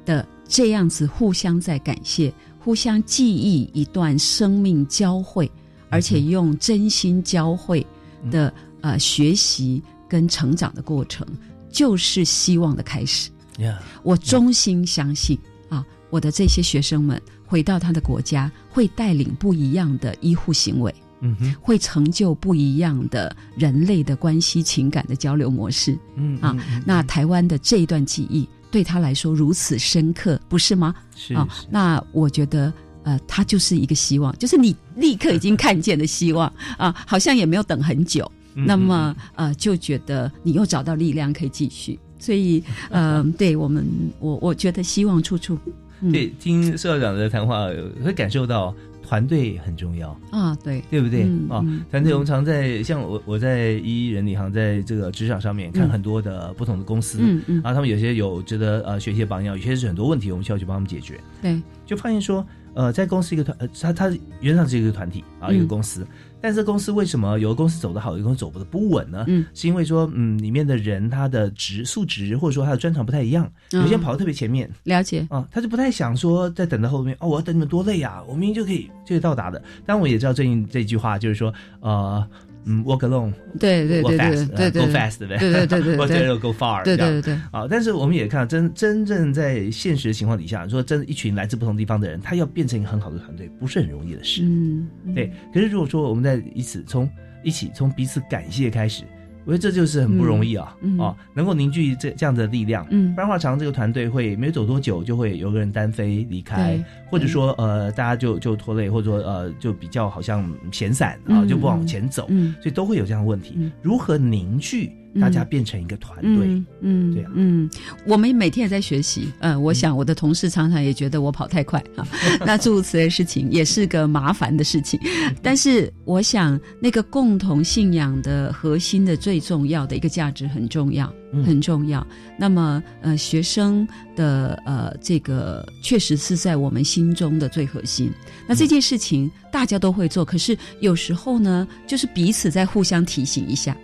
[0.05, 5.51] 的这样子互相在感谢，互相记忆一段生命交汇，
[5.91, 7.87] 而且用真心交汇
[8.31, 11.27] 的、呃学习跟成长的过程，
[11.71, 13.31] 就是希望的开始。
[13.59, 15.39] 呀，我衷心相信
[15.69, 20.95] 啊，我的这些学生们回到他的国家，会带领不一样的医护行为。
[21.21, 25.99] 嗯哼，会成就不一样的人类的关系、情感的交流模式。
[26.17, 30.95] 嗯啊，那台湾的这一段记忆对他来说如此深刻，不是吗？
[31.15, 32.73] 是啊，那我觉得。
[33.05, 43.87] 呃，它就是一个希望，就是你立刻已经看见的希望啊，好像也没有等很久，嗯那么呃，就觉得你又找到力量可以继续，所以 呃，对我们，
[44.21, 45.59] 我我觉得希望处处。
[46.03, 47.69] 嗯、对，听社校长的谈话
[48.05, 48.75] 会感受到
[49.09, 50.11] 团队很重要。
[50.31, 51.25] 啊，对，对不对？
[51.25, 51.83] 嗯啊嗯？
[51.91, 55.89] 团队我们常在像我我在一人力行在这个职场上面看嗯。
[55.89, 57.63] 很多的不同的公司，嗯嗯。
[57.63, 61.19] 啊，他们有些有值得呃学习的榜样，有些是很多问题我们需要去帮他们解决。
[61.41, 65.57] 对，就发现说，呃，在公司一个团，呃，他他原上是一个团体啊，嗯。
[65.57, 66.07] 一个公司，
[66.41, 69.25] 但是公司为什么有的公司走得好，有的公司走不的不稳呢？
[69.29, 79.59] 嗯，是因为说，嗯，里面的人他的职素质或者说他的专长不太一样，嗯有些人跑得特别前面，了解啊，他就不太想说在等到后面哦，我要等你们多累啊，我明明就可以就可以到达的。
[79.85, 82.27] 当然我也知道最近这句话就是说，呃。
[82.65, 85.39] 嗯，walk alone，对对对对 fast，对对呃，go fast，对不对？
[85.39, 94.43] 对对对 对或对者 go far，对对对啊，但是我们也看到真真正在现实的情况底下，说真的一群来自不同地方的人，他要变成一个很好的团队，不是很容易的事。
[94.45, 95.33] 嗯，对。
[95.55, 97.09] 可是如果说我们在一起从
[97.43, 99.05] 一起从彼此感谢开始，
[99.49, 101.01] 我觉得这就是很不容易啊、嗯嗯。
[101.01, 102.87] 啊，能够凝聚这这样的力量。
[102.91, 103.15] 嗯。
[103.15, 106.79] 不然的话，常这个团队会没有走多久，就会有个人单飞离开，
[107.11, 113.59] 或者说呃大家就就拖累，或者说呃就比较好像闲散啊，嗯就不往前走，嗯所以都会有这样的问题。
[113.81, 116.47] 如何凝聚大家变成一个团队？
[116.47, 117.71] 嗯嗯，对啊嗯，
[118.07, 119.29] 我们每天也在学习。
[119.41, 122.07] 嗯，我想我的同事常常也觉得我跑太快啊，
[122.45, 124.99] 那诸如此类的事情也是个麻烦的事情。
[125.43, 132.07] 但是我想，那个共同信仰的核心的最重要的一个价值很重要，嗯很重要。
[132.39, 138.11] 那么呃，学生的呃这个确实是在我们心中的最核心。
[138.47, 143.77] 那这件事情大家都会做，可是有时候呢，就是彼此在互相提醒一下。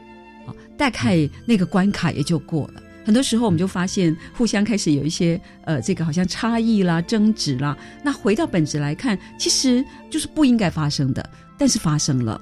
[0.74, 2.82] 啊，大概那个关卡也就过了。
[3.04, 7.76] 很多时候我们就发现，互相开始有一些呃，这个好像差异啦、争执啦。
[8.02, 12.40] 那回到本质来看，其实就是不应该发生的，但是发生了。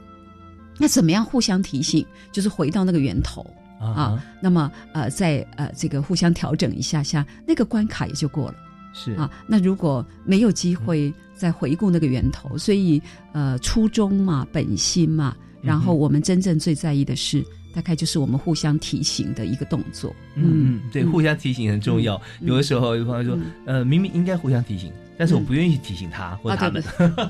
[0.78, 2.06] 那怎么样互相提醒？
[2.30, 3.44] 就是回到那个源头
[3.80, 4.22] 啊。
[4.40, 8.54] 那么呃，在呃这个互相调整一下下，那个关卡也就过了。
[8.94, 13.02] 是啊，那如果没有机会再回顾那个源头，所以
[13.32, 15.34] 呃，初衷嘛，本心嘛。
[15.60, 17.44] 然后我们真正最在意的是，
[17.74, 20.14] 大概就是我们互相提醒的一个动作。
[20.34, 22.20] 嗯嗯，对，互相提醒很重要。
[22.40, 26.82] 有的时候有朋友说，呃，明明应该互相提醒，但是我不愿意提醒他或他们。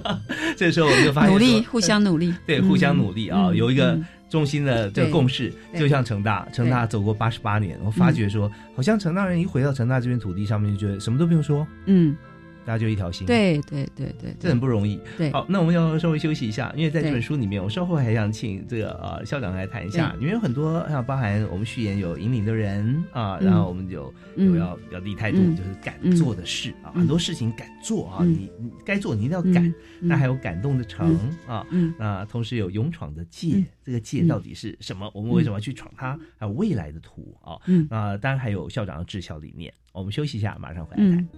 [0.57, 5.53] 这时候我们就发现，努力，互相努力，对，互相努力啊，有一个中心的这个共识。
[5.79, 12.17] 就像成大，成大走过八十八年，我发觉说，好像成大人一回到成大这片土地上面，就觉得什么都不用说，嗯。
[12.65, 14.99] 大家就一条心，对对对对，这很不容易。
[15.17, 29.75] 对，好，那我们要稍微休息一下，因为在这本书里面，我稍后还想请这个呃校长来谈一下，因为有很多像包含我们序言有引领的人啊，然后我们就有要要立态度，就是敢做的事啊，很多事情敢做啊，你你该做你一定要敢。
[30.05, 31.65] 那还有感动的诚啊，
[31.99, 35.11] 那同时有勇闯的界，这个界到底是什么？
[35.15, 36.19] 我们为什么要去闯它？
[36.37, 37.59] 还有未来的图啊，
[37.89, 39.73] 那当然还有校长的治校理念。
[39.93, 41.29] 我们休息一下，马上回来谈。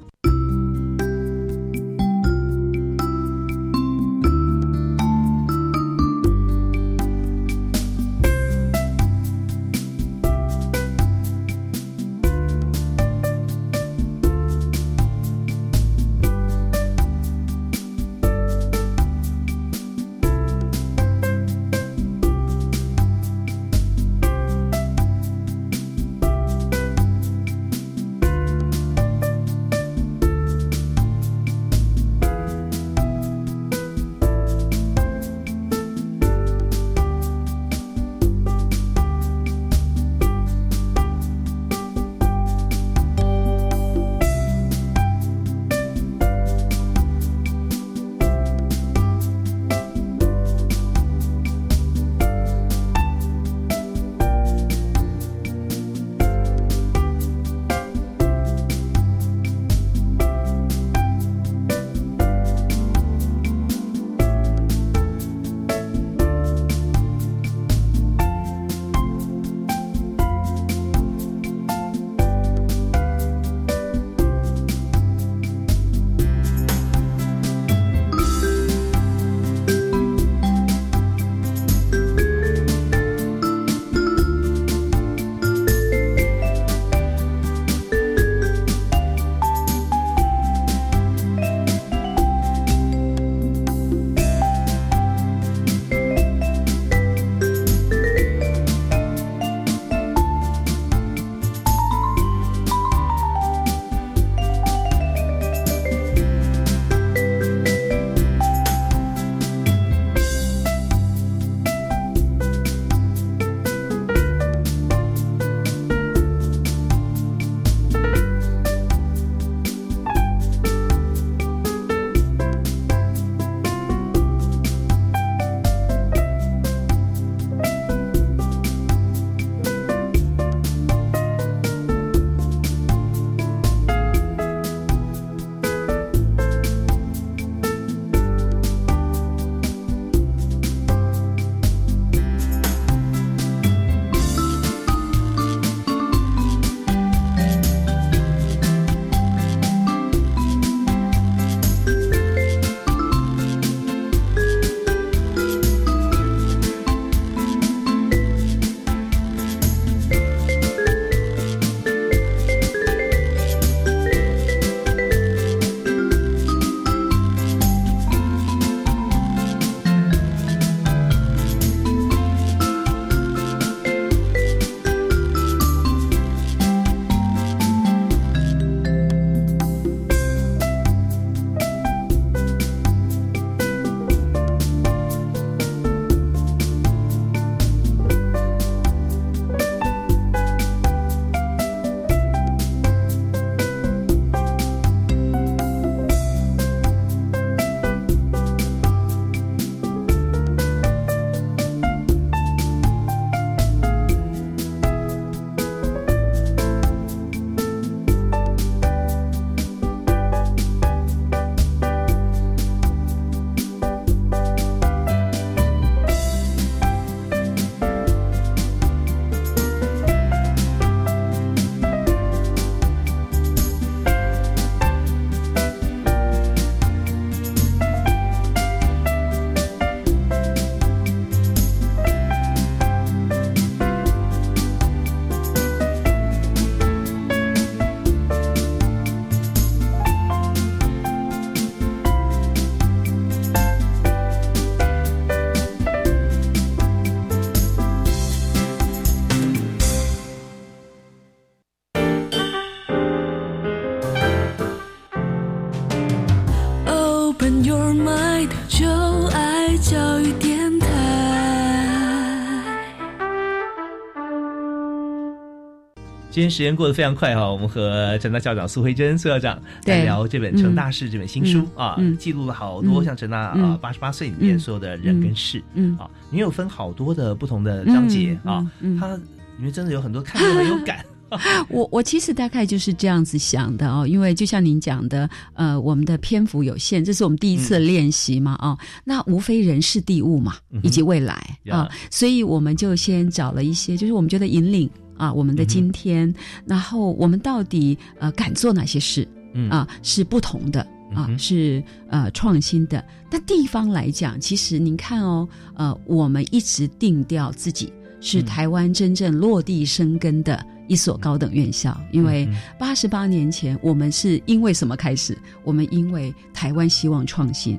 [266.35, 272.19] 今天时间过得非常快哈，我们和陈大校长苏慧珍苏校长来对聊这本《成大事》这本新书嗯啊，嗯。
[272.19, 274.59] 记录了好多嗯像陈大啊嗯八十八岁里面嗯。
[274.59, 275.97] 所有的人跟事嗯。
[275.97, 279.23] 啊，你有分好多的不同的章节嗯啊，它里
[279.61, 281.07] 面真的有很多看着很有感。
[281.71, 291.77] 我我其实大概就是这样子想的哦，因为就像您讲的，呃，我们的篇幅有限，这是我们第一次练习嘛，哦，那无非人事地物嘛，以及未来呀。
[291.77, 296.33] 啊，所以我们就先找了一些，就是我们觉得引领啊，我们的今天，
[296.67, 300.87] 然后我们到底呃敢做哪些事嗯啊，是不同的。
[301.15, 303.05] 啊，嗯是呃创新的。
[303.31, 315.39] 那地方来讲，其实您看哦，呃，我们一直定调自己是嗯台湾真正落地生根的一所高等院校，因为嗯八十八年前我们是因为什么开始？
[315.63, 317.79] 我们因为台湾希望创新。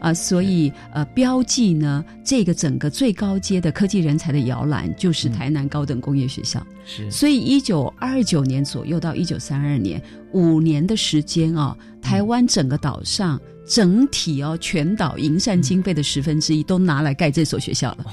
[0.00, 6.64] 啊、所以呃，标记呢，这个整个最高阶的科技人才的摇篮就是台南高等工业学校。
[6.84, 7.10] 是。
[7.10, 18.06] 所以一九二九年左右到一九三二年五年的时间啊、台湾整个岛上整体哦，全岛营善经费的十分之一都拿来盖这所学校了。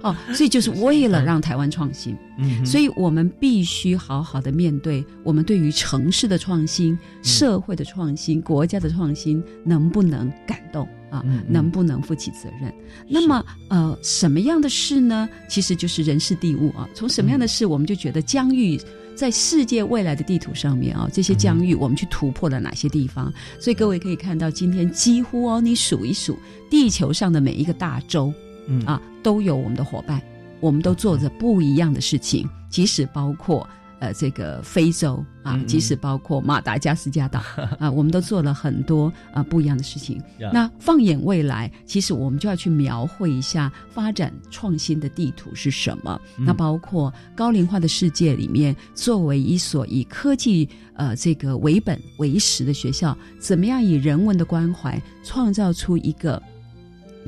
[0.00, 11.24] 哦，所以就是为了让台湾创新，嗯所以我们必须好好的面对我们对于城市的创新、社会的创新、国家的创新，能不能感动啊？
[11.48, 12.72] 能不能负起责任？
[13.08, 15.28] 那么呃，什么样的事呢？
[15.48, 16.88] 其实就是人事地物啊。
[16.94, 18.80] 从什么样的事，我们就觉得疆域。
[19.16, 23.34] 在世界未来的地图上面啊，这些疆域我们去突破了哪些地方？
[23.58, 26.38] 所以各位可以看到，今天几乎哦，你数一数，
[26.70, 28.32] 地球上的每一个大洲，
[28.68, 30.22] 嗯啊，都有我们的伙伴，
[30.60, 33.68] 我们都做着不一样的事情，即使包括
[34.00, 37.40] 呃这个非洲啊即使包括马达加斯加岛
[37.78, 40.22] 啊，我们都做了很多啊不一样的事情。
[40.52, 46.20] 那放眼未来，其实我们就要去描绘一下发展创新的地图是什么。
[46.38, 46.44] 嗯。
[46.44, 56.40] 那包括高龄化的世界里面，作为一所以科技呃这个为本为实的学校，怎么样以人文的关怀创造出一个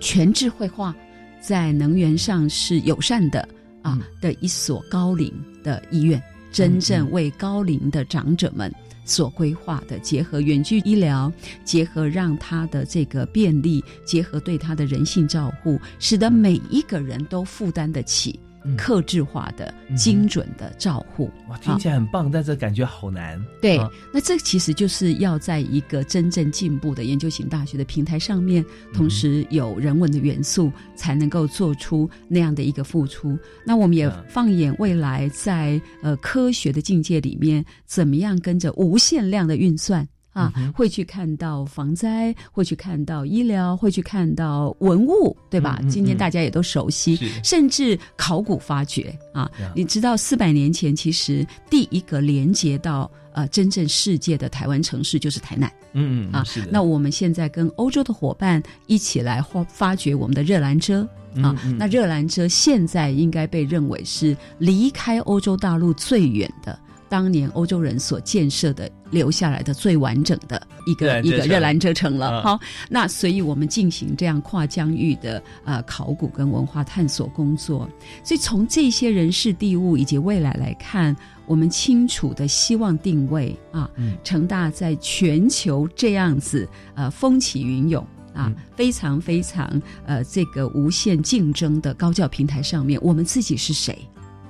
[0.01, 0.95] 全智慧化，
[1.41, 3.41] 在能源上是友善的
[3.83, 4.03] 啊、嗯。
[4.21, 5.33] 的一所高龄
[5.65, 6.23] 的医院，
[6.53, 8.73] 真正为高龄的长者们。
[9.03, 11.33] 所规划的，结合远距医疗，
[11.65, 21.31] 结合让他的这个便利，结合对他的人性照护，使得每一个人都负担得起嗯克制化的、嗯精准的照护。
[21.49, 23.45] 哇，听起来很棒，但是感觉好难。
[23.61, 33.37] 对，啊那这其实就是要在一个真正进步的研究型大学的平台上面，同时有人文的元素，才能够做出那样的一个付出。
[33.65, 40.07] 那我们也嗯放眼未来在，呃科学的境界里面，怎么样跟着无限量的运算。
[40.33, 45.79] 啊，嗯会去看到防灾，会去看到医疗，会去看到文物，对吧？
[45.83, 49.17] 嗯嗯今天嗯大家也都熟悉，甚至考古发掘。
[49.33, 55.69] 啊，你知道四百年前其实第一个连接到呃真正世界的台湾城市就是台南。
[55.69, 56.65] 啊嗯嗯是。
[56.71, 61.07] 那我们现在跟欧洲的伙伴一起来发发掘我们的热兰遮。
[61.37, 66.77] 啊，那热兰遮现在应该被认为是离开欧洲大陆最远的，
[67.11, 72.39] 当年欧洲人所建设的留下来的最完整的一个一个热兰遮城了。
[72.39, 77.91] 啊好，那所以我们进行这样跨疆域的呃考古跟文化探索工作，
[78.25, 81.15] 所以从这些人事地物以及未来来看，
[81.47, 88.07] 我们清楚的希望定位啊，嗯成大在全球这样子呃风起云涌。
[88.33, 89.69] 啊嗯，非常非常
[90.07, 93.99] 呃，这个无限竞争的高教平台上面，我们自己是谁？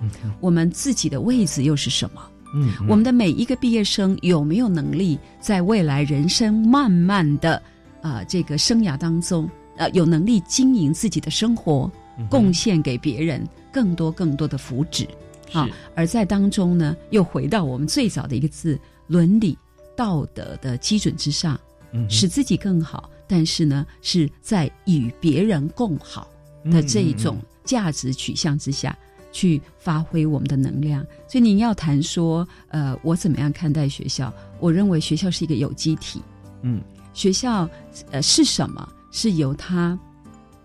[0.02, 2.20] 嗯我们自己的位置又是什么？
[2.54, 7.62] 嗯，嗯我们的每一个毕业生有没有能力在未来人生慢慢的
[8.02, 11.90] 呃这个生涯当中，呃有能力经营自己的生活，
[12.28, 15.06] 贡献给别人更多更多的福祉
[15.52, 15.68] 啊？
[15.94, 18.78] 而在当中呢，又回到我们最早的一个字——
[19.08, 19.56] 伦理
[19.96, 21.58] 道德的基准之上，
[21.92, 26.28] 嗯使自己更好，但是呢是在与别人共好
[26.70, 28.96] 的这一种价值取向之下。
[29.32, 34.32] 去发挥我们的能量，所以您要谈说，呃，我怎么样看待学校？
[34.58, 36.22] 我认为学校是一个有机体，
[36.62, 36.80] 嗯。
[37.12, 37.68] 学校
[38.12, 38.88] 呃是什么？
[39.10, 39.98] 是由他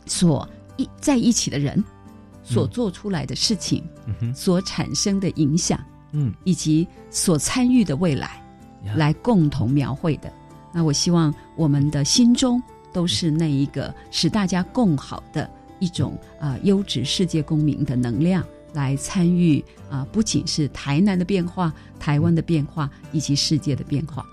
[0.06, 0.48] 所
[0.78, 1.84] 一在一起的人
[2.44, 3.84] 所做出来的事情，
[4.36, 5.80] 所产生的影响，
[6.12, 6.34] 嗯。
[6.44, 8.44] 以及所参与的未来，
[8.86, 8.94] 呀。
[8.96, 10.32] 来共同描绘的。
[10.72, 12.62] 那我希望我们的心中
[12.94, 15.50] 都是那一个使大家共好的
[15.80, 18.46] 一种呃优质世界公民的能量，
[18.76, 24.24] 来参与啊、不仅是台南的变化、台湾的变化，以及世界的变化。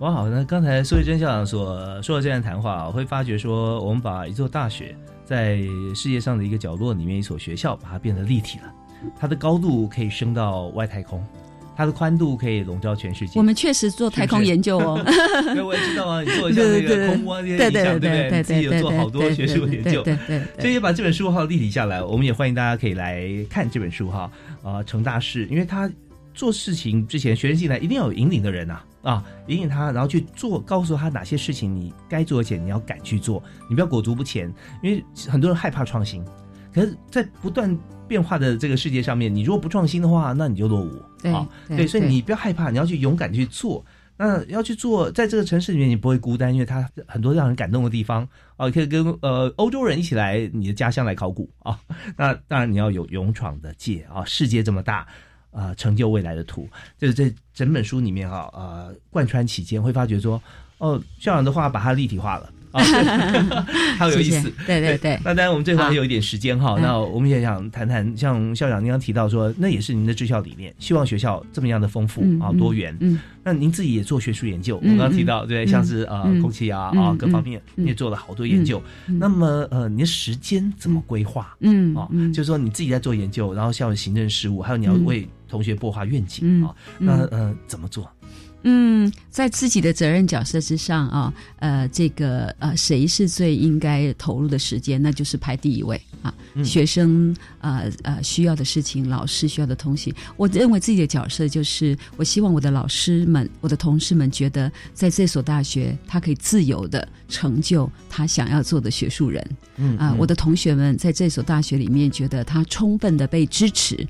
[0.00, 5.58] 哇，好，那刚才苏玉珍校长所说的这段谈话，我会发觉说，我们把一座大学在
[5.94, 8.72] 世界上的一个角落里面，一所学校，把它变得立体了，
[9.18, 11.22] 它的高度可以升到外太空，
[11.76, 13.38] 它的宽度可以笼罩全世界。
[13.38, 15.02] 我们确实做太空研究哦，
[15.54, 18.36] 对，我也知道啊，你做像 那个空窝这些影像，对不对？
[18.38, 24.30] 你自己有做好多学术研究，对对，所以把这本书哈立体下来，我们也欢迎大家可以来看这本书哈。
[24.62, 25.90] 啊，成大事，因为他
[26.34, 34.52] 做事情之前，学生进来一定要有引领的人呐，啊，引领他，然后去做，告诉他哪些事情你该做，而且你要敢去做，你不要裹足不前，
[34.82, 36.22] 因为很多人害怕创新，
[36.74, 37.74] 可是，在不断
[38.06, 40.90] 变化的这个世界上面，你如果不创新的话，那你就落伍
[41.24, 43.84] 啊，对，所以你不要害怕，你要去勇敢去做。
[44.16, 51.80] 那要去做，在这个城市里面，你不会孤单，因为它很多让人感动的地方啊，可以跟呃欧洲人一起来你的家乡来考古啊。
[52.18, 55.06] 那当然你要有勇闯的界啊，世界这么大
[55.50, 56.68] 啊，成就未来的图，
[56.98, 60.42] 就是这整本书里面哈呃贯穿其间，会发觉说
[60.76, 62.52] 哦，校长的话把它立体化了。
[62.72, 62.82] 啊，
[63.98, 65.18] 好有意思，对对对。
[65.24, 72.96] 那当然，我们最后还有一点时间哈，那我们也想谈谈，像校长您刚提到说，那也是您的治校理念，希望学校这么样的丰富啊多元。
[73.00, 78.80] 嗯，那您自己也做学术研究，我刚刚提到对，像是呃空气啊啊各方面，你也做了好多研究。
[79.06, 81.56] 那么呃，你的时间怎么规划？
[81.60, 88.08] 嗯啊，就是说你自己在做研究，然后像行政事务，还有你要为同学擘画愿景啊，那呃怎么做？
[88.62, 96.34] 嗯，在自己的责任角色之上啊，呃，这个呃，谁是最应该投入的时间，那就是排第一位啊。
[96.64, 109.50] 学生呃呃需要的事情，老师需要的东西，我认为自己的角色就是，我希望我的老师们、我的同事们觉得，在这所大学，他可以自由的成就他想要做的学术人。
[109.76, 114.06] 嗯啊，我的同学们在这所大学里面，觉得他充分的被支持。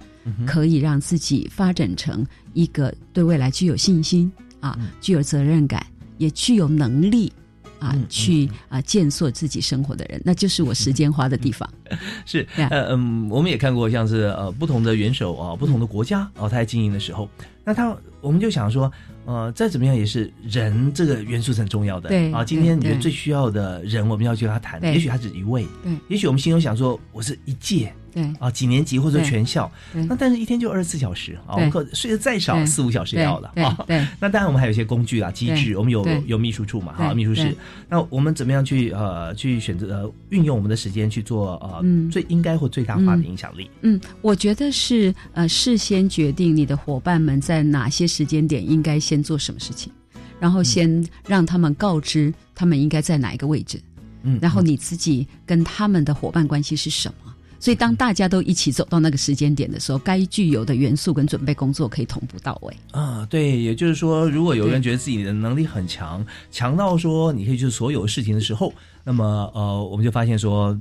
[0.46, 5.84] 可以让自己发展成一个对未来具有信心啊，具有责任感，
[6.18, 7.32] 也具有能力
[7.78, 11.68] 啊，去啊建设自己生活的人，那就是我时间花的地方。
[12.26, 17.28] 是呃嗯，我们也看过像是呃不同的元首啊，不同的国家哦，他在经营的时候，
[17.64, 18.90] 那他我们就想说，
[19.24, 22.08] 呃，再怎么样也是人这个元素是很重要的。
[22.08, 27.92] 对啊，今天你觉得最需要的人，我们要去跟他谈，也许他只一位，对，也许我们心中想说，我是一届。
[28.12, 28.28] 对。
[28.40, 29.70] 啊，几年级或者全校，
[30.08, 33.84] 那但是一天就二十四小时啊，我们可睡得再少四五小时也要了啊。
[33.86, 37.56] 对， 那当然我们还有一些工具啊、机制，我们有有秘书处嘛，哈，秘书室。
[37.88, 41.79] 那我们怎么样去呃去选择呃运用我们的时间去做呃
[42.10, 43.70] 最应该或最大化的影响力？
[43.82, 49.92] 嗯，我觉得是呃事先决定你的伙伴们在哪些时间点应该先做什么事情，
[50.38, 53.80] 然后先让他们告知他们应该在哪一个位置，
[54.22, 57.34] 嗯，然后你自己跟他们的伙伴关系是什么？
[57.62, 62.74] 所以，当大家都一起走到那个时间点的时候，该具有的元素跟准备工作可以同步到位。
[62.90, 68.72] 啊，对，也就是说，如果有人觉得自己的能力很强，强到说你可以做所有事情的时候，
[69.04, 70.74] 那么呃，我们就发现说。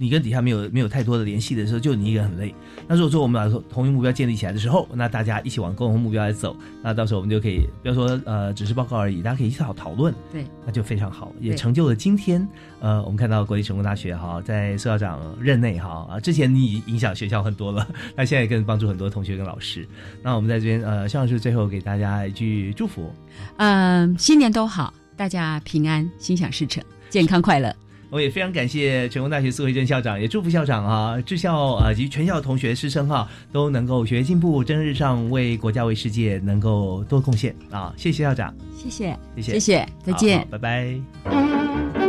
[0.00, 2.54] 你跟底下没有没有太多的联系的时候，就你一个人很累。
[2.86, 12.46] 那如果说我们把同一目标建立起来的时候，那大家一起往共同目标来走，那到时候我们就可以不要说呃只是报告而已，大家可以一起讨讨论，对，那就非常好，也成就了今天
[12.78, 17.84] 呃我们看到国立成功大学哈，在苏校长任内哈啊，之前你影响学校很多了，
[18.14, 19.84] 那现在更帮助很多同学跟老师。
[20.22, 23.12] 那我们在这边呃，向老师最后给大家一句祝福，
[23.56, 26.80] 嗯，新年都好，大家平安，心想事成，
[27.10, 27.74] 健康快乐。
[28.10, 37.92] 我也非常感谢成功大学苏慧珍校长，也祝福校长啊、智校啊及全校同学师生哈都能够学业进步，蒸日上，为国家为世界能够多贡献啊！
[37.96, 42.07] 谢谢校长，谢谢，谢谢，谢谢，再见，拜拜。